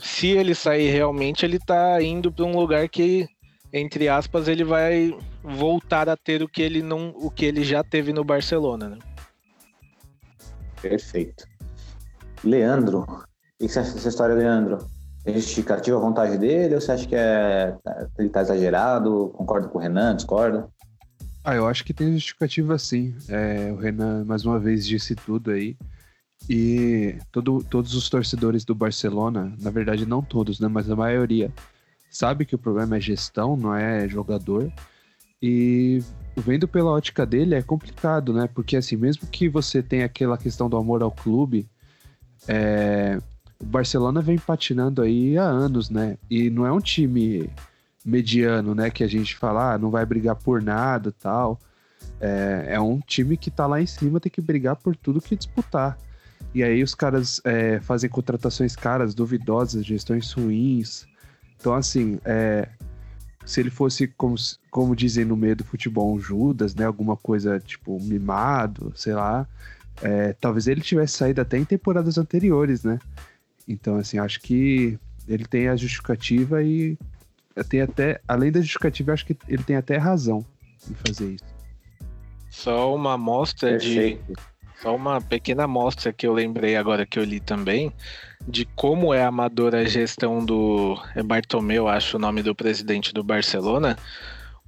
[0.00, 3.28] se ele sair realmente, ele tá indo para um lugar que
[3.72, 5.12] entre aspas ele vai
[5.42, 8.98] voltar a ter o que ele não o que ele já teve no Barcelona, né?
[10.88, 11.46] Perfeito.
[12.44, 13.24] Leandro, o
[13.58, 14.78] que você acha dessa história, Leandro?
[15.24, 17.74] Tem justificativa a vontade dele ou você acha que é,
[18.18, 19.32] ele tá exagerado?
[19.34, 20.14] Concorda com o Renan?
[20.14, 20.68] Discorda?
[21.42, 23.16] Ah, eu acho que tem justificativa sim.
[23.30, 25.74] É, o Renan, mais uma vez, disse tudo aí.
[26.50, 31.50] E todo, todos os torcedores do Barcelona, na verdade não todos, né, mas a maioria,
[32.10, 34.70] sabe que o problema é gestão, não é jogador.
[35.40, 36.02] E
[36.36, 38.48] vendo pela ótica dele é complicado, né?
[38.52, 41.66] Porque assim, mesmo que você tenha aquela questão do amor ao clube,
[42.48, 43.18] é...
[43.60, 46.18] o Barcelona vem patinando aí há anos, né?
[46.30, 47.50] E não é um time
[48.04, 48.90] mediano, né?
[48.90, 51.58] Que a gente fala, ah, não vai brigar por nada tal.
[52.20, 55.36] É, é um time que tá lá em cima, tem que brigar por tudo que
[55.36, 55.98] disputar.
[56.54, 61.06] E aí os caras é, fazem contratações caras, duvidosas, gestões ruins.
[61.58, 62.68] Então, assim, é,
[63.44, 64.34] se ele fosse, como,
[64.70, 66.84] como dizem no meio do futebol, um Judas, né?
[66.84, 69.46] Alguma coisa tipo mimado, sei lá.
[70.02, 72.98] É, talvez ele tivesse saído até em temporadas anteriores, né?
[73.68, 76.98] Então, assim, acho que ele tem a justificativa e
[77.68, 80.44] tem até, além da justificativa, acho que ele tem até razão
[80.90, 81.54] em fazer isso.
[82.50, 84.18] Só uma amostra de.
[84.84, 87.90] Só uma pequena amostra que eu lembrei agora que eu li também
[88.46, 93.24] de como é amadora a gestão do é Bartomeu, acho o nome do presidente do
[93.24, 93.96] Barcelona.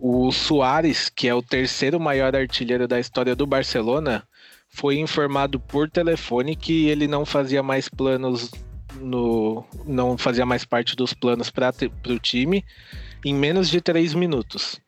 [0.01, 4.27] O Soares, que é o terceiro maior artilheiro da história do Barcelona,
[4.71, 8.51] foi informado por telefone que ele não fazia mais planos
[8.99, 11.75] no não fazia mais parte dos planos para
[12.09, 12.65] o time
[13.23, 14.81] em menos de três minutos.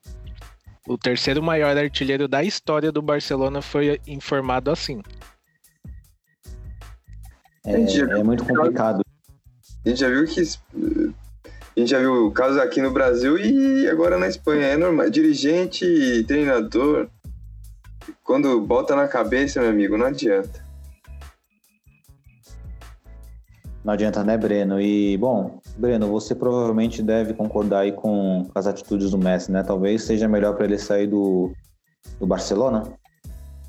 [0.89, 5.03] O terceiro maior artilheiro da história do Barcelona foi informado assim.
[7.66, 7.74] É,
[8.18, 9.03] é muito complicado.
[9.84, 10.41] A gente já viu que.
[10.41, 14.66] A gente já viu casos aqui no Brasil e agora na Espanha.
[14.66, 15.11] É normal.
[15.11, 17.09] Dirigente, treinador.
[18.24, 20.68] Quando bota na cabeça, meu amigo, não adianta.
[23.85, 24.81] Não adianta, né, Breno?
[24.81, 29.62] E, bom, Breno, você provavelmente deve concordar aí com as atitudes do Messi, né?
[29.62, 31.53] Talvez seja melhor para ele sair do,
[32.18, 32.93] do Barcelona?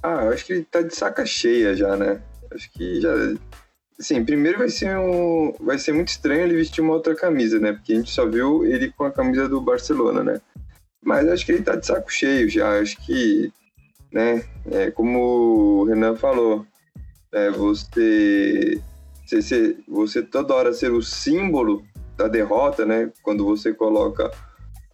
[0.02, 2.22] Ah, eu acho que ele tá de saca cheia já, né?
[2.54, 3.12] Acho que já.
[4.00, 5.54] Sim, primeiro vai ser um.
[5.60, 7.74] Vai ser muito estranho ele vestir uma outra camisa, né?
[7.74, 10.42] Porque a gente só viu ele com a camisa do Barcelona, né?
[11.04, 12.80] Mas acho que ele tá de saco cheio já.
[12.80, 13.52] Acho que,
[14.12, 14.44] né?
[14.72, 16.66] É, como o Renan falou,
[17.32, 18.82] é, você,
[19.30, 21.84] você, você toda hora ser o símbolo
[22.18, 23.12] da derrota, né?
[23.22, 24.32] Quando você coloca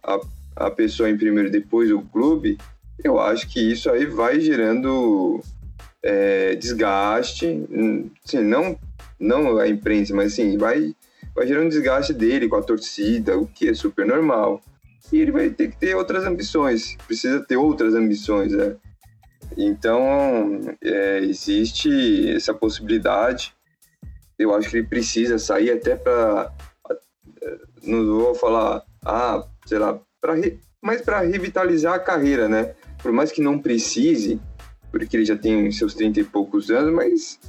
[0.02, 0.20] a,
[0.56, 2.58] a pessoa em primeiro depois o clube,
[3.02, 5.40] eu acho que isso aí vai gerando
[6.02, 7.46] é, desgaste,
[8.24, 8.78] assim, não,
[9.18, 10.94] não a imprensa, mas assim, vai,
[11.34, 14.60] vai gerando desgaste dele com a torcida, o que é super normal.
[15.12, 18.76] E ele vai ter que ter outras ambições, precisa ter outras ambições, né?
[19.56, 23.54] Então, é, existe essa possibilidade.
[24.38, 26.52] Eu acho que ele precisa sair até para.
[27.82, 30.34] Não vou falar, ah, sei lá, pra,
[30.82, 32.74] mas para revitalizar a carreira, né?
[33.02, 34.40] Por mais que não precise,
[34.90, 37.40] porque ele já tem seus 30 e poucos anos, mas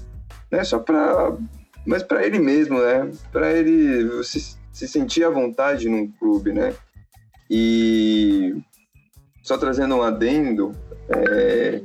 [0.52, 1.36] né, só para
[1.86, 3.10] mas para ele mesmo, né?
[3.32, 6.76] Para ele se, se sentir à vontade num clube, né?
[7.50, 8.56] E
[9.42, 10.76] só trazendo um adendo,
[11.10, 11.82] é,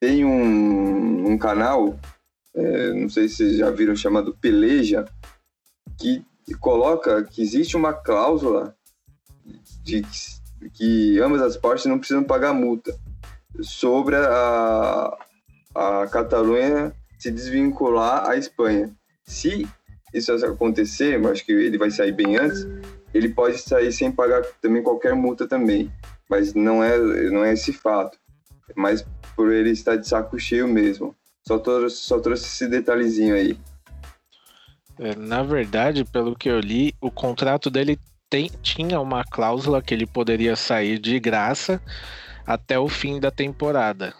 [0.00, 1.98] tem um, um canal,
[2.54, 5.04] é, não sei se vocês já viram, chamado Peleja,
[5.98, 6.24] que,
[6.58, 8.74] coloca que existe uma cláusula
[9.84, 10.02] de
[10.74, 12.92] que, ambas as partes não precisam pagar multa
[13.60, 15.16] sobre a,
[15.74, 18.90] a Catalunha se desvincular à Espanha.
[19.24, 19.66] Se
[20.12, 22.66] isso acontecer, eu acho que ele vai sair bem antes,
[23.14, 25.90] ele pode sair sem pagar também qualquer multa também.
[26.28, 26.98] Mas não é,
[27.30, 28.18] não é esse fato.
[28.74, 31.14] Mas por ele estar de saco cheio mesmo.
[31.50, 33.58] Só trouxe, só trouxe esse detalhezinho aí.
[35.00, 37.98] É, na verdade, pelo que eu li, o contrato dele
[38.28, 41.82] tem, tinha uma cláusula que ele poderia sair de graça
[42.46, 44.14] até o fim da temporada.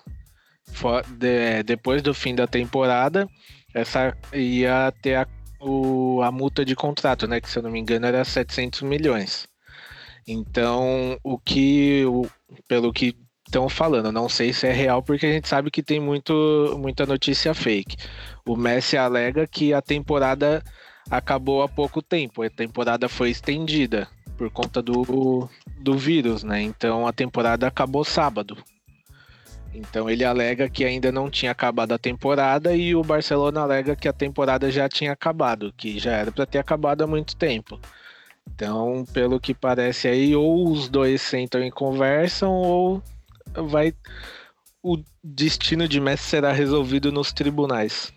[0.72, 3.28] For, de, depois do fim da temporada,
[3.72, 5.28] essa ia ter a,
[5.60, 7.40] o, a multa de contrato, né?
[7.40, 9.46] Que se eu não me engano era 700 milhões.
[10.26, 12.28] Então, o que, o,
[12.66, 13.16] pelo que
[13.50, 14.12] estão falando.
[14.12, 16.32] Não sei se é real, porque a gente sabe que tem muito,
[16.78, 17.96] muita notícia fake.
[18.46, 20.62] O Messi alega que a temporada
[21.10, 25.48] acabou há pouco tempo, a temporada foi estendida por conta do,
[25.78, 26.62] do vírus, né?
[26.62, 28.56] Então a temporada acabou sábado.
[29.74, 34.08] Então ele alega que ainda não tinha acabado a temporada e o Barcelona alega que
[34.08, 37.78] a temporada já tinha acabado, que já era para ter acabado há muito tempo.
[38.52, 43.02] Então, pelo que parece aí, ou os dois sentam e conversam, ou
[43.54, 43.94] vai
[44.82, 48.12] o destino de Messi será resolvido nos tribunais.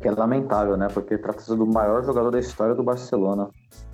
[0.00, 0.88] Que é lamentável, né?
[0.92, 3.48] Porque trata-se do maior jogador da história do Barcelona.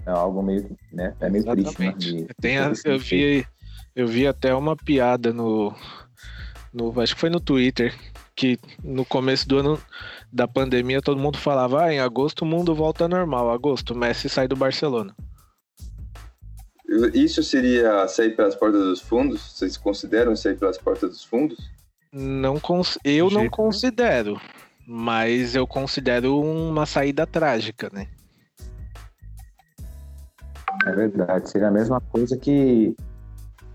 [0.07, 1.15] É algo meio, né?
[1.21, 1.99] É meio Exatamente.
[1.99, 2.27] triste, né?
[2.41, 3.47] Tem a, eu vi,
[3.95, 5.73] eu vi até uma piada no,
[6.73, 7.95] no, acho que foi no Twitter,
[8.35, 9.81] que no começo do ano
[10.33, 14.49] da pandemia todo mundo falava, ah, em agosto o mundo volta normal, agosto Messi sai
[14.49, 15.15] do Barcelona.
[17.15, 19.41] Isso seria sair pelas portas dos fundos?
[19.53, 21.71] Vocês consideram sair pelas portas dos fundos?
[22.13, 22.61] Não
[23.03, 24.39] eu não considero,
[24.87, 28.07] mas eu considero uma saída trágica, né?
[30.87, 32.95] É verdade, seria a mesma coisa que,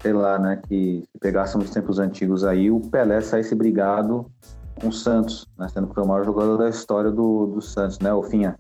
[0.02, 4.30] sei lá, né, que se pegássemos tempos antigos aí, o Pelé saísse brigado
[4.76, 7.98] com o Santos, né, sendo que foi o maior jogador da história do, do Santos,
[8.00, 8.58] né, o Finha?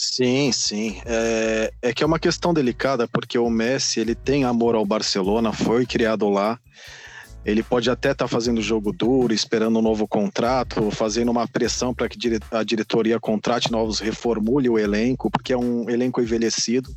[0.00, 1.02] Sim, sim.
[1.04, 5.52] É, é que é uma questão delicada, porque o Messi ele tem amor ao Barcelona,
[5.52, 6.56] foi criado lá.
[7.44, 11.92] Ele pode até estar tá fazendo jogo duro, esperando um novo contrato, fazendo uma pressão
[11.92, 12.16] para que
[12.52, 16.94] a diretoria contrate novos, reformule o elenco, porque é um elenco envelhecido.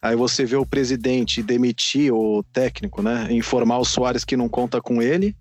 [0.00, 3.26] Aí você vê o presidente demitir o técnico, né?
[3.30, 5.34] Informar o Soares que não conta com ele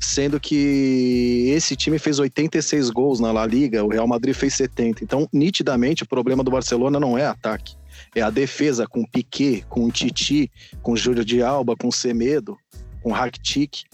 [0.00, 5.02] sendo que esse time fez 86 gols na La Liga, o Real Madrid fez 70.
[5.02, 7.76] Então, nitidamente, o problema do Barcelona não é ataque,
[8.14, 10.50] é a defesa com Piquet, com Titi,
[10.82, 12.56] com Júlio de Alba, com Semedo,
[13.02, 13.84] com Rakitic.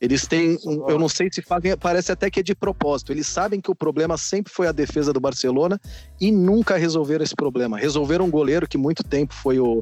[0.00, 3.12] Eles têm, um, eu não sei se fazem, parece até que é de propósito.
[3.12, 5.80] Eles sabem que o problema sempre foi a defesa do Barcelona
[6.20, 7.76] e nunca resolveram esse problema.
[7.76, 9.80] Resolveram um goleiro que muito tempo foi o,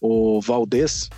[0.00, 1.08] o Valdez,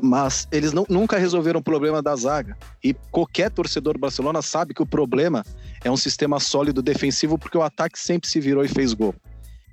[0.00, 2.56] mas eles não, nunca resolveram o problema da zaga.
[2.82, 5.44] E qualquer torcedor do Barcelona sabe que o problema
[5.82, 9.14] é um sistema sólido defensivo, porque o ataque sempre se virou e fez gol.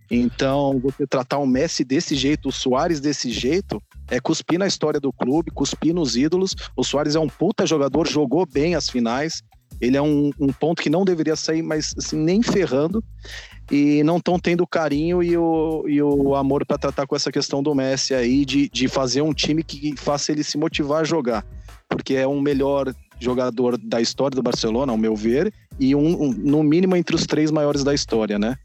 [0.10, 5.00] Então, você tratar o Messi desse jeito, o Soares desse jeito, é cuspir na história
[5.00, 6.56] do clube, cuspir nos ídolos.
[6.76, 9.42] O Soares é um puta jogador, jogou bem as finais.
[9.80, 13.04] Ele é um, um ponto que não deveria sair, mas assim, nem ferrando.
[13.72, 17.32] e não estão tendo o carinho e o, e o amor para tratar com essa
[17.32, 21.04] questão do Messi aí, de, de fazer um time que faça ele se motivar a
[21.06, 21.46] jogar.
[21.90, 26.32] Porque é um melhor jogador da história do Barcelona, ao meu ver, e um, um
[26.32, 28.58] no mínimo entre os três maiores da história, né?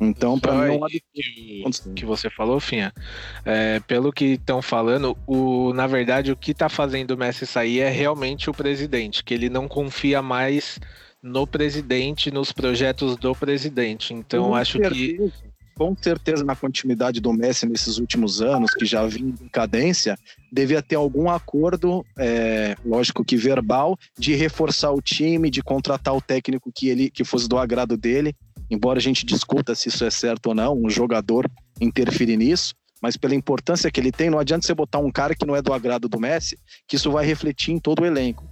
[0.00, 2.90] Então, para mim, é um que, que você falou, Finha,
[3.44, 7.80] é, pelo que estão falando, o, na verdade, o que está fazendo o Messi sair
[7.80, 10.80] é realmente o presidente, que ele não confia mais
[11.22, 14.14] no presidente, nos projetos do presidente.
[14.14, 14.94] Então, Com acho certeza.
[14.94, 20.14] que com certeza na continuidade do Messi nesses últimos anos, que já vinha em cadência,
[20.52, 26.20] devia ter algum acordo, é, lógico que verbal, de reforçar o time, de contratar o
[26.20, 28.36] técnico que ele que fosse do agrado dele.
[28.70, 31.50] Embora a gente discuta se isso é certo ou não, um jogador
[31.80, 35.46] interferir nisso, mas pela importância que ele tem, não adianta você botar um cara que
[35.46, 38.44] não é do agrado do Messi, que isso vai refletir em todo o elenco.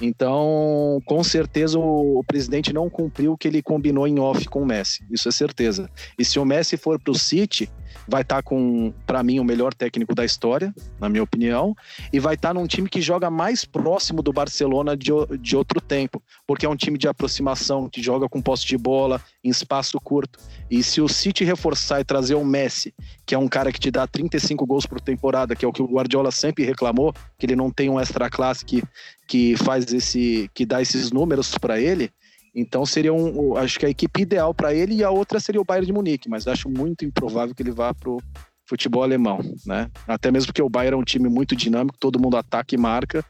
[0.00, 4.62] Então, com certeza, o, o, presidente não cumpriu o que ele combinou em off com
[4.62, 5.04] o Messi.
[5.10, 5.88] Isso é certeza.
[6.18, 7.70] E se o Messi for para o City,
[8.08, 11.74] vai estar tá com, para mim, o melhor técnico da história, na minha opinião,
[12.12, 15.10] e vai estar tá num time que joga mais próximo do Barcelona de,
[15.40, 16.22] de outro tempo,
[16.52, 20.38] porque é um time de aproximação, que joga com posse de bola, em espaço curto.
[20.70, 22.92] E se o City reforçar e trazer o Messi,
[23.24, 25.80] que é um cara que te dá 35 gols por temporada, que é o que
[25.80, 28.82] o Guardiola sempre reclamou, que ele não tem um extra classe que,
[29.26, 32.10] que faz esse, que dá esses números para ele,
[32.54, 35.64] então seria um, acho que a equipe ideal para ele e a outra seria o
[35.64, 38.18] Bayern de Munique, mas acho muito improvável que ele vá pro
[38.66, 39.90] futebol alemão, né?
[40.06, 43.24] Até mesmo porque o Bayern é um time muito dinâmico, todo mundo ataca e marca.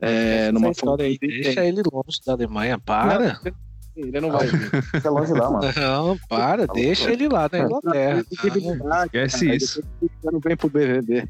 [0.00, 3.40] É, numa aí, deixa ele longe da Alemanha, para.
[3.42, 3.52] Não,
[3.96, 4.82] ele não vai vir.
[4.82, 5.72] Fica longe lá, mano.
[5.74, 8.24] Não, para, deixa ele lá na Inglaterra.
[9.04, 9.82] Esquece isso.
[10.22, 11.26] Não vem pro BVB.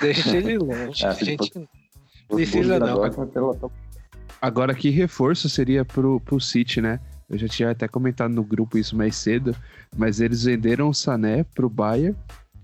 [0.00, 1.04] Deixa ele longe.
[1.04, 1.66] É, a gente não
[2.36, 3.02] precisa não.
[4.40, 7.00] Agora, que reforço seria pro, pro City, né?
[7.28, 9.56] Eu já tinha até comentado no grupo isso mais cedo,
[9.96, 12.16] mas eles venderam o Sané pro Bayern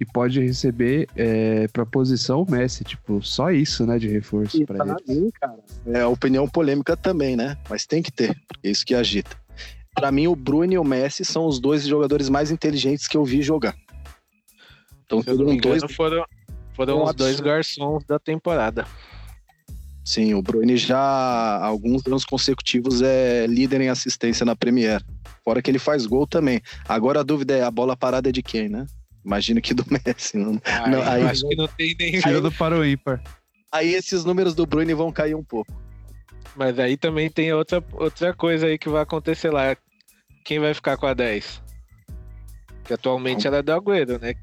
[0.02, 4.66] e pode receber é, pra posição o Messi, tipo, só isso, né, de reforço E
[4.68, 5.06] eles.
[5.08, 7.56] mim, cara, é opinião polêmica também, né?
[7.70, 9.36] Mas tem que ter, é isso que agita.
[9.94, 13.24] Pra mim, o Bruno e o Messi são os dois jogadores mais inteligentes que eu
[13.24, 13.74] vi jogar.
[15.04, 16.24] Então, Se eu não dois foram,
[16.74, 18.86] foram Um os dois garçons da temporada.
[20.04, 25.00] Sim, o Bruyne já há alguns anos consecutivos é líder em assistência na Premier.
[25.44, 26.60] Fora que ele faz gol também.
[26.88, 28.86] Agora a dúvida é a bola parada é de quem, né?
[29.24, 30.36] Imagino que do Messi.
[30.36, 30.60] Não...
[30.64, 32.20] Aí, Não, eu aí- acho que não tem nem.
[32.20, 33.22] Tirando para o ímpar.
[33.70, 35.72] Aí esses números do Bruyne vão cair um pouco.
[36.54, 39.74] Mas aí também tem outra, outra coisa aí que vai acontecer lá.
[40.44, 41.62] Quem vai ficar com a 10?
[42.84, 44.34] Que atualmente ela é do Agüero, né?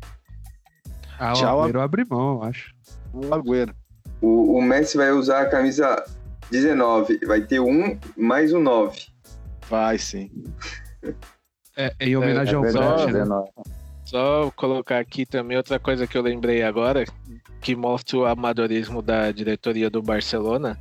[1.19, 2.73] Ah, Tchau, o Agüero abre mão, eu acho.
[3.13, 3.75] O Agüero.
[4.21, 6.03] O, o Messi vai usar a camisa
[6.49, 7.19] 19.
[7.27, 8.99] Vai ter um mais um 9.
[9.69, 10.31] Vai sim.
[11.77, 13.45] É, em homenagem É ao verdade, Fred, né?
[14.09, 14.45] 19.
[14.45, 17.05] Só colocar aqui também outra coisa que eu lembrei agora,
[17.61, 20.77] que mostra o amadorismo da diretoria do Barcelona.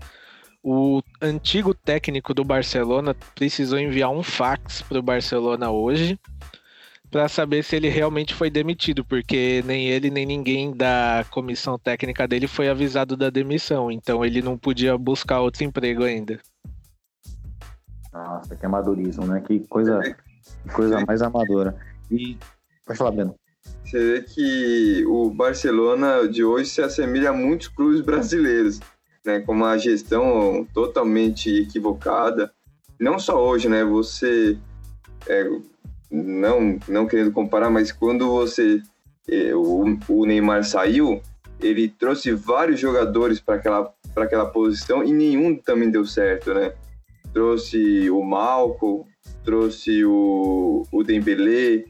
[0.62, 6.18] O antigo técnico do Barcelona precisou enviar um fax para o Barcelona hoje
[7.10, 12.28] para saber se ele realmente foi demitido, porque nem ele nem ninguém da comissão técnica
[12.28, 16.38] dele foi avisado da demissão, então ele não podia buscar outro emprego ainda.
[18.12, 19.40] Nossa, que amadorismo, né?
[19.40, 20.00] Que coisa,
[20.62, 21.76] que coisa mais amadora.
[22.10, 22.36] E.
[22.88, 23.34] Pode falar, Beno.
[23.84, 28.80] Você vê que o Barcelona de hoje se assemelha a muitos clubes brasileiros,
[29.24, 29.40] né?
[29.40, 32.50] Com uma gestão totalmente equivocada.
[32.98, 33.84] Não só hoje, né?
[33.84, 34.56] Você,
[35.28, 35.46] é,
[36.10, 38.82] não, não querendo comparar, mas quando você
[39.28, 41.20] é, o, o Neymar saiu,
[41.60, 46.72] ele trouxe vários jogadores para aquela para aquela posição e nenhum também deu certo, né?
[47.34, 49.06] Trouxe o Malco,
[49.44, 51.84] trouxe o, o Dembélé,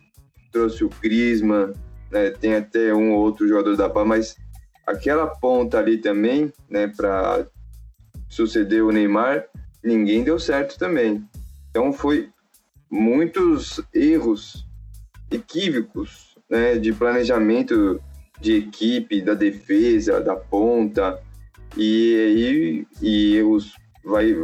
[0.50, 1.72] trouxe o Griezmann,
[2.10, 2.30] né?
[2.30, 4.36] Tem até um ou outro jogador da base, mas
[4.86, 7.46] aquela ponta ali também, né, para
[8.28, 9.44] suceder o Neymar,
[9.84, 11.22] ninguém deu certo também.
[11.70, 12.30] Então foi
[12.90, 14.66] muitos erros
[15.30, 18.00] equívocos, né, de planejamento
[18.40, 21.20] de equipe, da defesa, da ponta,
[21.76, 23.74] e aí e os
[24.04, 24.34] vai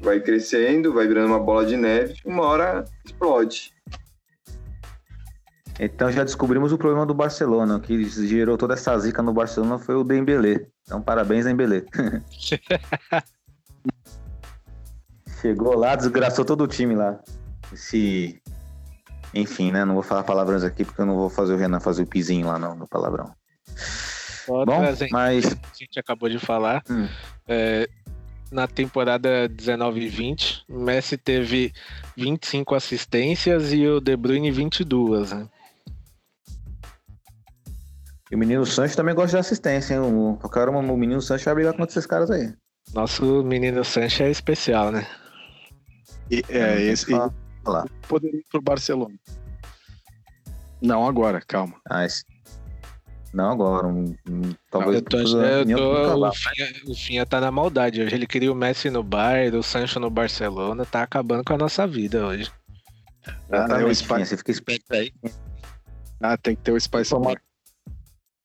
[0.00, 3.74] vai crescendo, vai virando uma bola de neve, uma hora explode.
[5.82, 7.78] Então já descobrimos o problema do Barcelona.
[7.78, 10.66] O que gerou toda essa zica no Barcelona foi o Dembélé.
[10.82, 11.84] Então parabéns, Dembélé.
[15.40, 17.18] Chegou lá, desgraçou todo o time lá.
[17.72, 18.42] Esse...
[19.32, 19.86] Enfim, né?
[19.86, 22.48] Não vou falar palavrões aqui porque eu não vou fazer o Renan fazer o pizinho
[22.48, 23.32] lá no, no palavrão.
[24.44, 26.82] Só Bom, trazendo mas a gente acabou de falar.
[26.90, 27.08] Hum.
[27.48, 27.88] É,
[28.52, 30.64] na temporada 19 e 20.
[30.68, 31.72] O Messi teve
[32.16, 35.32] 25 assistências e o De Bruyne 22.
[35.32, 35.48] Né?
[38.30, 40.00] E o menino Sancho também gosta de assistência, hein?
[40.00, 42.52] O, qualquer hora o menino Sancho vai brigar contra esses caras aí.
[42.94, 45.06] Nosso menino Sancho é especial, né?
[46.30, 47.34] E, é, esse Fala-
[47.64, 47.84] falar.
[48.08, 49.14] poderia ir pro Barcelona.
[50.80, 51.74] Não agora, calma.
[51.90, 52.24] Ah, esse-
[53.32, 56.32] Não agora, um, um- talvez Eu tô, eu tô- o.
[56.32, 58.00] Finha, o Finha tá na maldade.
[58.02, 60.84] Hoje ele queria o Messi no Bayern, o Sancho no Barcelona.
[60.84, 62.50] Tá acabando com a nossa vida hoje.
[63.52, 65.12] Ah, o Finha, Você fica esperto aí.
[66.20, 67.36] Ah, tem que ter o Spice Toma-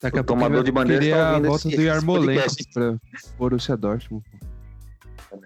[0.02, 2.96] Daqui O a pouco tomador de bandeira queria tá a volta esse- do Yarmolenko pra
[3.38, 4.24] Borussia Dortmund.
[4.30, 4.46] pô.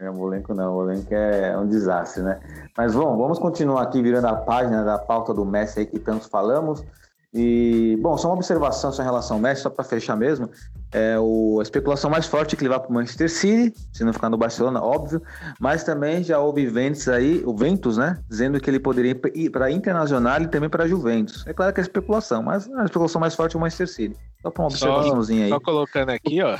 [0.01, 2.39] Não, o Molenco não, o Molenco é um desastre, né?
[2.77, 6.27] Mas bom, vamos continuar aqui virando a página da pauta do Messi aí que tantos
[6.27, 6.84] falamos.
[7.31, 10.49] E, bom, só uma observação só em relação ao Messi, só para fechar mesmo.
[10.91, 14.03] É o, a especulação mais forte é que ele vai para o Manchester City, se
[14.03, 15.22] não ficar no Barcelona, óbvio.
[15.60, 18.19] Mas também já houve ventos aí, o Ventus, né?
[18.27, 21.45] Dizendo que ele poderia ir para a Internacional e também para a Juventus.
[21.45, 24.18] É claro que é especulação, mas a especulação mais forte é o Manchester City.
[24.41, 25.49] Só para uma observaçãozinha aí.
[25.49, 26.57] Só colocando aqui, ó.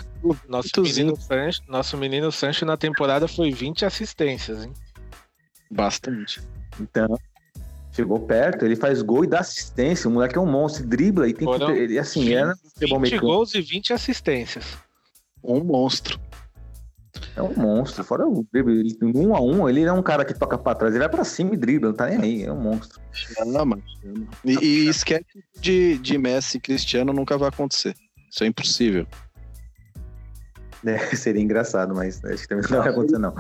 [0.48, 4.74] Nosso menino, Sancho, nosso menino Sancho na temporada foi 20 assistências, hein?
[5.72, 6.42] Bastante.
[6.80, 7.18] Então,
[8.00, 10.10] chegou perto, ele faz gol e dá assistência.
[10.10, 11.80] O moleque é um monstro, dribla e tem Foram que.
[11.80, 12.54] Ele, assim, é, né?
[12.74, 13.28] futebol 20 mecânico.
[13.28, 14.78] gols e 20 assistências.
[15.44, 16.20] Um monstro.
[17.36, 18.04] É um monstro.
[18.04, 20.94] Fora o drible, ele, um a um, ele é um cara que toca pra trás,
[20.94, 23.00] ele vai pra cima e dribla, não tá nem aí, é um monstro.
[23.12, 24.28] Chama, chama.
[24.46, 27.94] E, e esquece de, de Messi e Cristiano nunca vai acontecer.
[28.32, 29.06] Isso é impossível.
[30.86, 33.34] É, seria engraçado, mas acho que também não vai acontecer, não.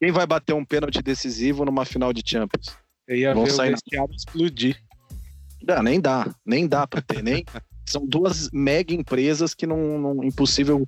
[0.00, 2.83] Quem vai bater um pênalti decisivo numa final de Champions?
[3.06, 4.80] Eu ia Vão ver o sair na- vestiário explodir.
[5.68, 7.44] Ah, nem dá, nem dá pra ter, nem.
[7.86, 10.86] São duas mega empresas que não, não impossível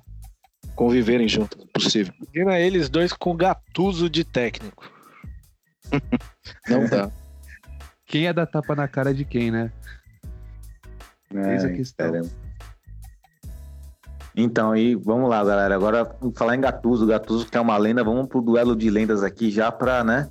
[0.75, 2.13] conviverem juntas, impossível.
[2.33, 4.91] Imagina eles dois com Gatuso de técnico.
[6.67, 7.09] Não dá.
[8.05, 9.71] Quem ia dar tapa na cara de quem, né?
[11.33, 12.11] Eis a questão.
[12.11, 12.29] caramba.
[14.35, 15.73] Então, e vamos lá, galera.
[15.75, 19.49] Agora, falar em Gatuso, Gatuso que é uma lenda, vamos pro duelo de lendas aqui
[19.49, 20.29] já pra, né?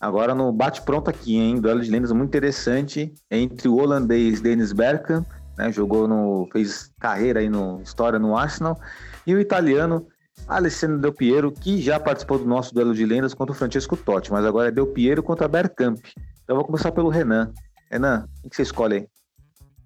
[0.00, 1.60] Agora no bate-pronto aqui, hein?
[1.60, 5.28] Duelo de lendas muito interessante entre o holandês Dennis Bergkamp,
[5.58, 5.70] né?
[5.70, 6.48] Jogou no.
[6.50, 8.80] fez carreira aí no história no Arsenal,
[9.26, 10.08] e o italiano
[10.48, 14.32] Alessandro Del Piero, que já participou do nosso duelo de lendas contra o Francesco Totti,
[14.32, 15.98] mas agora é Del Piero contra Bergkamp.
[16.16, 17.52] Então eu vou começar pelo Renan.
[17.90, 19.08] Renan, o que você escolhe aí?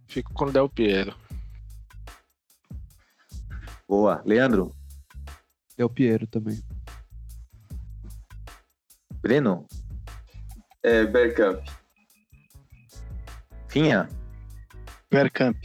[0.07, 1.13] Fico com o Del Piero.
[3.89, 4.23] Boa.
[4.25, 4.73] Leandro,
[5.77, 6.63] o Piero também.
[9.21, 9.67] Breno,
[10.85, 11.65] É, Bergkamp.
[13.69, 14.09] Finha,
[15.11, 15.57] Bergkamp,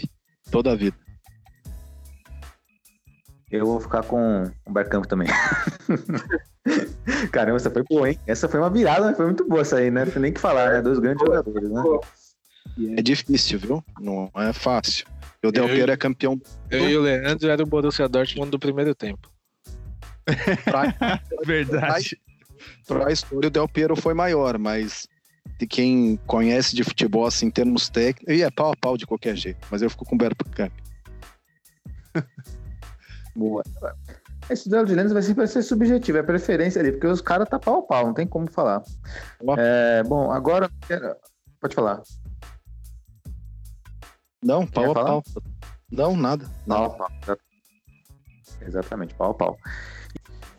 [0.50, 0.96] toda a vida.
[3.52, 5.28] eu vou ficar com o Bergkamp também.
[7.32, 8.20] Caramba, essa foi boa, hein?
[8.26, 9.14] Essa foi uma virada, né?
[9.14, 10.06] foi muito boa essa aí, né?
[10.06, 10.82] Não tem nem o que falar, né?
[10.82, 11.84] Dois grandes jogadores, né?
[12.98, 13.84] É difícil, viu?
[14.00, 15.06] Não é fácil.
[15.44, 16.40] E o Del Piero é campeão
[16.70, 19.30] Eu e o Leandro era o Borussia Dortmund do primeiro tempo.
[21.46, 22.20] Verdade.
[22.88, 23.48] Pra a história.
[23.48, 25.08] O Del Piero foi maior, mas
[25.58, 29.06] de quem conhece de futebol assim, em termos técnicos, e é pau a pau de
[29.06, 29.68] qualquer jeito.
[29.70, 30.72] Mas eu fico com o Bergkamp.
[33.36, 33.64] Boa.
[34.50, 37.60] Esse duelo de lendas vai sempre ser subjetivo, é preferência ali, porque os caras tá
[37.60, 38.84] pau a pau, não tem como falar.
[39.58, 40.70] É, bom, agora.
[41.62, 42.02] Pode falar.
[44.44, 45.24] Não, pau a pau.
[45.92, 46.50] Não, nada.
[46.68, 47.38] Pau a pau.
[48.62, 49.58] Exatamente, pau a pau.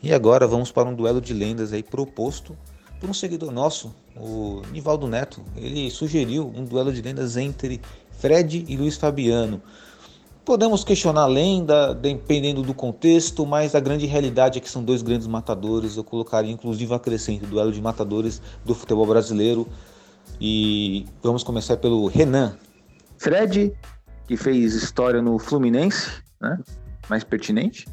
[0.03, 2.57] E agora vamos para um duelo de lendas aí proposto
[2.99, 5.43] por um seguidor nosso, o Nivaldo Neto.
[5.57, 7.81] Ele sugeriu um duelo de lendas entre
[8.19, 9.63] Fred e Luiz Fabiano.
[10.45, 15.03] Podemos questionar a lenda, dependendo do contexto, mas a grande realidade é que são dois
[15.03, 15.97] grandes matadores.
[15.97, 19.67] Eu colocaria inclusive acrescento o duelo de matadores do futebol brasileiro.
[20.41, 22.57] E vamos começar pelo Renan.
[23.19, 23.73] Fred,
[24.27, 26.11] que fez história no Fluminense,
[26.41, 26.59] né?
[27.09, 27.87] mais pertinente.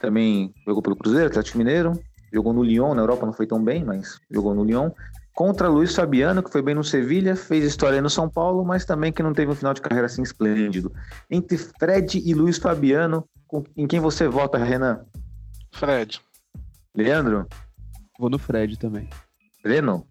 [0.00, 1.92] Também jogou pelo Cruzeiro, Atlético Mineiro.
[2.32, 4.90] Jogou no Lyon, na Europa não foi tão bem, mas jogou no Lyon.
[5.34, 9.12] Contra Luiz Fabiano, que foi bem no Sevilha, fez história no São Paulo, mas também
[9.12, 10.92] que não teve um final de carreira assim esplêndido.
[11.30, 15.00] Entre Fred e Luiz Fabiano, com- em quem você vota, Renan?
[15.72, 16.20] Fred.
[16.94, 17.46] Leandro?
[18.18, 19.08] Vou no Fred também.
[19.62, 20.04] Breno?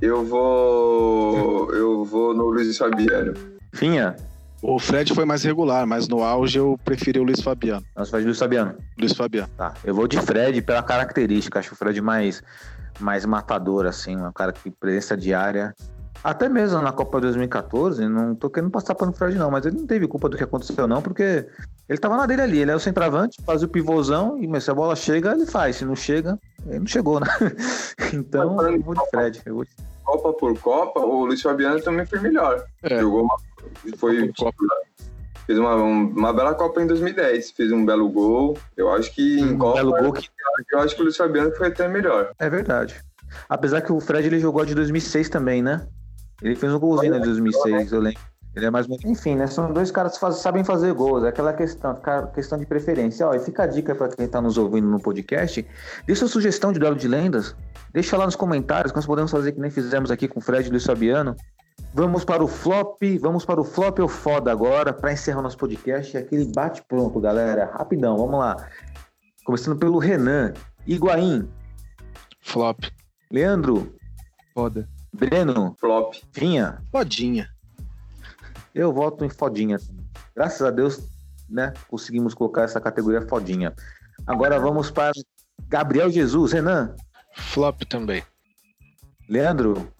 [0.00, 1.72] Eu vou.
[1.72, 3.34] Eu vou no Luiz Fabiano.
[3.72, 4.16] Finha?
[4.62, 7.84] O Fred foi mais regular, mas no auge eu preferi o Luiz Fabiano.
[7.96, 8.76] Nossa, faz Luiz Fabiano.
[8.96, 9.48] Luiz Fabiano.
[9.56, 11.58] Tá, eu vou de Fred pela característica.
[11.58, 12.40] Acho o Fred mais,
[13.00, 15.74] mais matador, assim, um cara que presença diária.
[16.22, 19.86] Até mesmo na Copa 2014, não tô querendo passar pano Fred não, mas ele não
[19.88, 21.44] teve culpa do que aconteceu não, porque
[21.88, 24.74] ele tava na dele ali, ele é o centroavante, faz o pivôzão e se a
[24.74, 27.26] bola chega, ele faz, se não chega, ele não chegou, né?
[28.14, 29.42] Então, eu vou de Fred.
[29.44, 29.70] Eu vou de...
[30.04, 32.62] Copa por Copa, o Luiz Fabiano também foi melhor.
[32.82, 33.00] É.
[33.00, 33.36] Jogou uma,
[33.96, 34.32] foi
[35.46, 38.56] fez uma, uma bela Copa em 2010, fez um belo gol.
[38.76, 40.28] Eu acho que em Um Copa, belo gol que
[40.72, 42.32] eu acho que o Luiz Fabiano foi até melhor.
[42.38, 43.02] é verdade.
[43.48, 45.86] Apesar que o Fred ele jogou de 2006 também, né?
[46.42, 48.20] Ele fez um golzinho de 2006, eu lembro.
[48.54, 49.46] Ele é mais Enfim, né?
[49.46, 51.24] São dois caras que faz- sabem fazer gols.
[51.24, 51.98] É aquela questão,
[52.34, 53.26] questão de preferência.
[53.26, 55.66] Ó, e fica a dica para quem tá nos ouvindo no podcast.
[56.06, 57.56] Deixa a sugestão de duelo de lendas.
[57.94, 60.66] Deixa lá nos comentários, que nós podemos fazer que nem fizemos aqui com o Fred
[60.66, 61.34] e o Luiz Fabiano.
[61.94, 65.56] Vamos para o flop, vamos para o flop ou foda agora, para encerrar o nosso
[65.56, 66.16] podcast.
[66.16, 67.70] Aquele bate pronto, galera.
[67.72, 68.56] Rapidão, vamos lá.
[69.44, 70.52] Começando pelo Renan.
[70.86, 71.48] Higuaín,
[72.40, 72.80] Flop.
[73.30, 73.94] Leandro,
[74.54, 74.86] Foda.
[75.12, 76.14] Breno, Flop.
[76.34, 76.82] Vinha.
[76.90, 77.48] Fodinha.
[78.74, 79.78] Eu voto em fodinha.
[80.34, 81.00] Graças a Deus,
[81.48, 81.72] né?
[81.88, 83.74] Conseguimos colocar essa categoria fodinha.
[84.26, 85.12] Agora vamos para
[85.68, 86.94] Gabriel Jesus, Renan,
[87.34, 88.22] Flop também.
[89.28, 89.92] Leandro,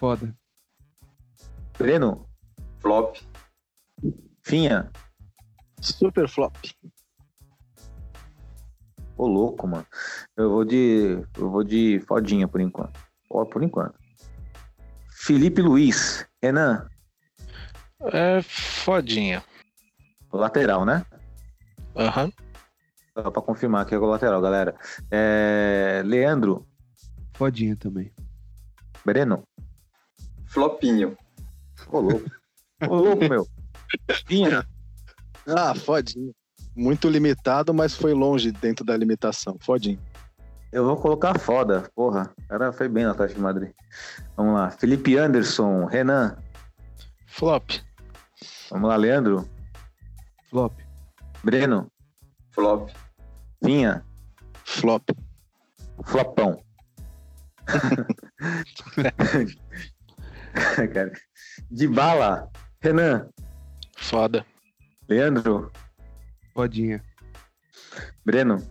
[0.00, 0.34] Foda.
[1.76, 2.26] Breno,
[2.78, 3.16] Flop.
[4.42, 4.90] Finha.
[5.78, 6.56] Super flop.
[9.16, 9.86] Ô louco, mano.
[10.36, 11.22] Eu vou de.
[11.36, 12.98] Eu vou de fodinha por enquanto.
[13.28, 13.94] Ó, por enquanto.
[15.10, 16.88] Felipe Luiz, Renan,
[18.12, 19.42] É fodinha.
[20.32, 21.04] lateral, né?
[21.96, 22.32] Aham.
[23.14, 24.74] Só pra confirmar que é o lateral, galera.
[25.10, 26.02] É...
[26.04, 26.66] Leandro,
[27.40, 28.12] Fodinha também.
[29.02, 29.42] Breno,
[30.44, 31.16] Flopinho.
[31.90, 32.30] ô louco.
[32.86, 33.46] Ô louco, meu.
[34.26, 34.66] Finha.
[35.46, 36.32] Ah, fodinha.
[36.76, 39.56] Muito limitado, mas foi longe dentro da limitação.
[39.60, 39.98] Fodinho.
[40.70, 42.30] Eu vou colocar foda, porra.
[42.38, 43.72] O cara foi bem no Atlético de Madrid.
[44.36, 44.70] Vamos lá.
[44.70, 46.36] Felipe Anderson, Renan.
[47.26, 47.70] Flop.
[48.70, 49.48] Vamos lá, Leandro.
[50.48, 50.72] Flop.
[51.42, 51.90] Breno.
[52.50, 52.90] Flop.
[53.62, 54.04] Vinha.
[54.64, 55.10] Flop.
[56.04, 56.62] Flopão.
[60.92, 61.12] cara.
[61.70, 62.50] De bala.
[62.80, 63.28] Renan.
[63.96, 64.44] Foda.
[65.08, 65.72] Leandro.
[66.54, 67.02] Fodinha.
[68.24, 68.62] Breno.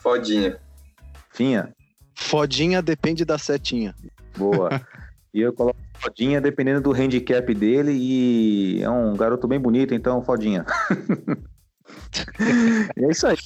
[0.00, 0.60] Fodinha.
[1.32, 1.72] Finha.
[2.14, 3.94] Fodinha depende da setinha.
[4.36, 4.70] Boa.
[5.32, 10.22] e eu coloco fodinha dependendo do handicap dele e é um garoto bem bonito, então
[10.22, 10.64] fodinha.
[12.96, 13.36] é isso aí.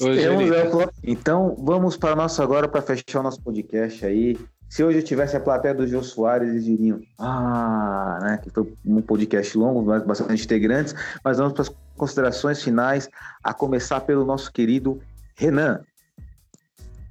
[0.00, 0.88] Hoje Temos, é.
[1.02, 4.38] Então vamos para nosso agora para fechar o nosso podcast aí.
[4.68, 8.38] Se hoje eu tivesse a plateia do Jô Soares, eles diriam, ah, né?
[8.38, 10.94] Que foi um podcast longo, mas bastante integrantes.
[11.24, 13.08] Mas vamos para as considerações finais,
[13.42, 15.00] a começar pelo nosso querido
[15.36, 15.80] Renan.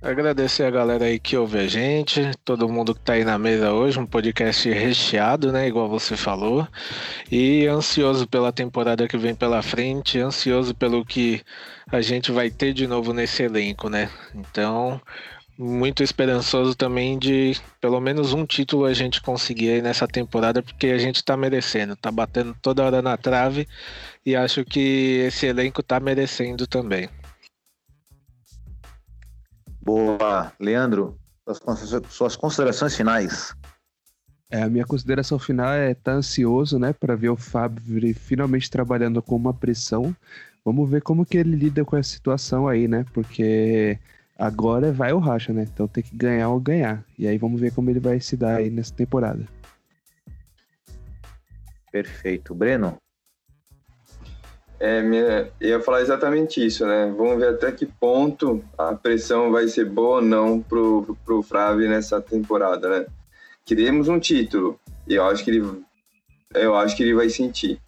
[0.02, 3.74] Agradecer a galera aí que ouve a gente, todo mundo que tá aí na mesa
[3.74, 5.68] hoje, um podcast recheado, né?
[5.68, 6.66] Igual você falou.
[7.30, 11.42] E ansioso pela temporada que vem pela frente, ansioso pelo que
[11.92, 14.10] a gente vai ter de novo nesse elenco, né?
[14.34, 15.02] Então,
[15.58, 20.88] muito esperançoso também de pelo menos um título a gente conseguir aí nessa temporada, porque
[20.88, 23.68] a gente tá merecendo, tá batendo toda hora na trave
[24.26, 27.10] e acho que esse elenco tá merecendo também.
[29.90, 30.53] Boa.
[30.60, 33.56] Leandro, suas considera- suas considerações finais.
[34.52, 37.82] É, a minha consideração final é estar ansioso, né, para ver o Fábio
[38.16, 40.16] finalmente trabalhando com uma pressão.
[40.64, 43.03] Vamos ver como que ele lida com essa situação aí, né?
[43.14, 43.98] Porque
[44.38, 45.64] agora vai o racha, né?
[45.64, 47.03] Então tem que ganhar ou ganhar.
[47.18, 49.48] E aí vamos ver como ele vai se dar aí nessa temporada.
[51.91, 52.53] Perfeito.
[52.53, 52.98] Breno?
[54.80, 57.14] É, minha, eu ia falar exatamente isso, né?
[57.18, 61.88] Vamos ver até que ponto a pressão vai ser boa ou não pro, pro Frave
[61.89, 63.06] nessa temporada, né?
[63.65, 65.84] Queremos um título e eu acho que ele,
[66.53, 67.81] eu acho que ele vai sentir.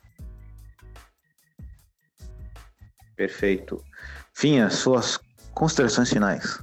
[3.15, 3.81] Perfeito.
[4.33, 5.17] Finha, suas
[5.53, 6.59] considerações finais.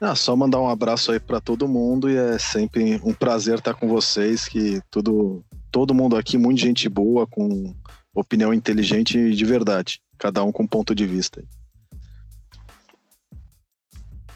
[0.00, 3.74] Ah, só mandar um abraço aí pra todo mundo e é sempre um prazer estar
[3.74, 7.74] com vocês, que tudo, todo mundo aqui, muita gente boa, com
[8.14, 10.00] opinião inteligente de verdade.
[10.18, 11.42] Cada um com ponto de vista.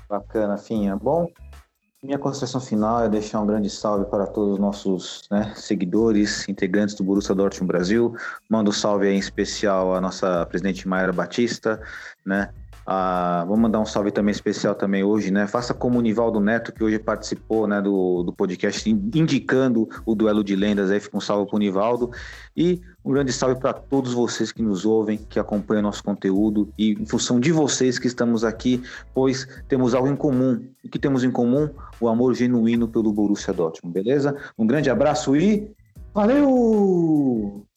[0.08, 0.96] Bacana, Finha.
[0.96, 1.30] Bom,
[2.02, 6.94] minha consideração final é deixar um grande salve para todos os nossos né, seguidores, integrantes
[6.94, 8.14] do Borussia Dortmund Brasil.
[8.48, 11.80] Mando um salve aí em especial à nossa presidente Mayra Batista,
[12.24, 12.50] né?
[12.90, 15.46] Ah, vou mandar um salve também especial também hoje, né?
[15.46, 20.42] Faça como o Nivaldo Neto, que hoje participou né, do, do podcast indicando o duelo
[20.42, 20.90] de lendas.
[20.90, 22.10] Aí fica um salve para o Nivaldo.
[22.56, 26.68] E um grande salve para todos vocês que nos ouvem, que acompanham nosso conteúdo.
[26.76, 28.82] E em função de vocês que estamos aqui,
[29.14, 30.62] pois temos algo em comum.
[30.84, 31.70] O que temos em comum?
[31.98, 34.36] O amor genuíno pelo Borussia Dortmund, beleza?
[34.58, 35.70] Um grande abraço e
[36.12, 37.67] valeu!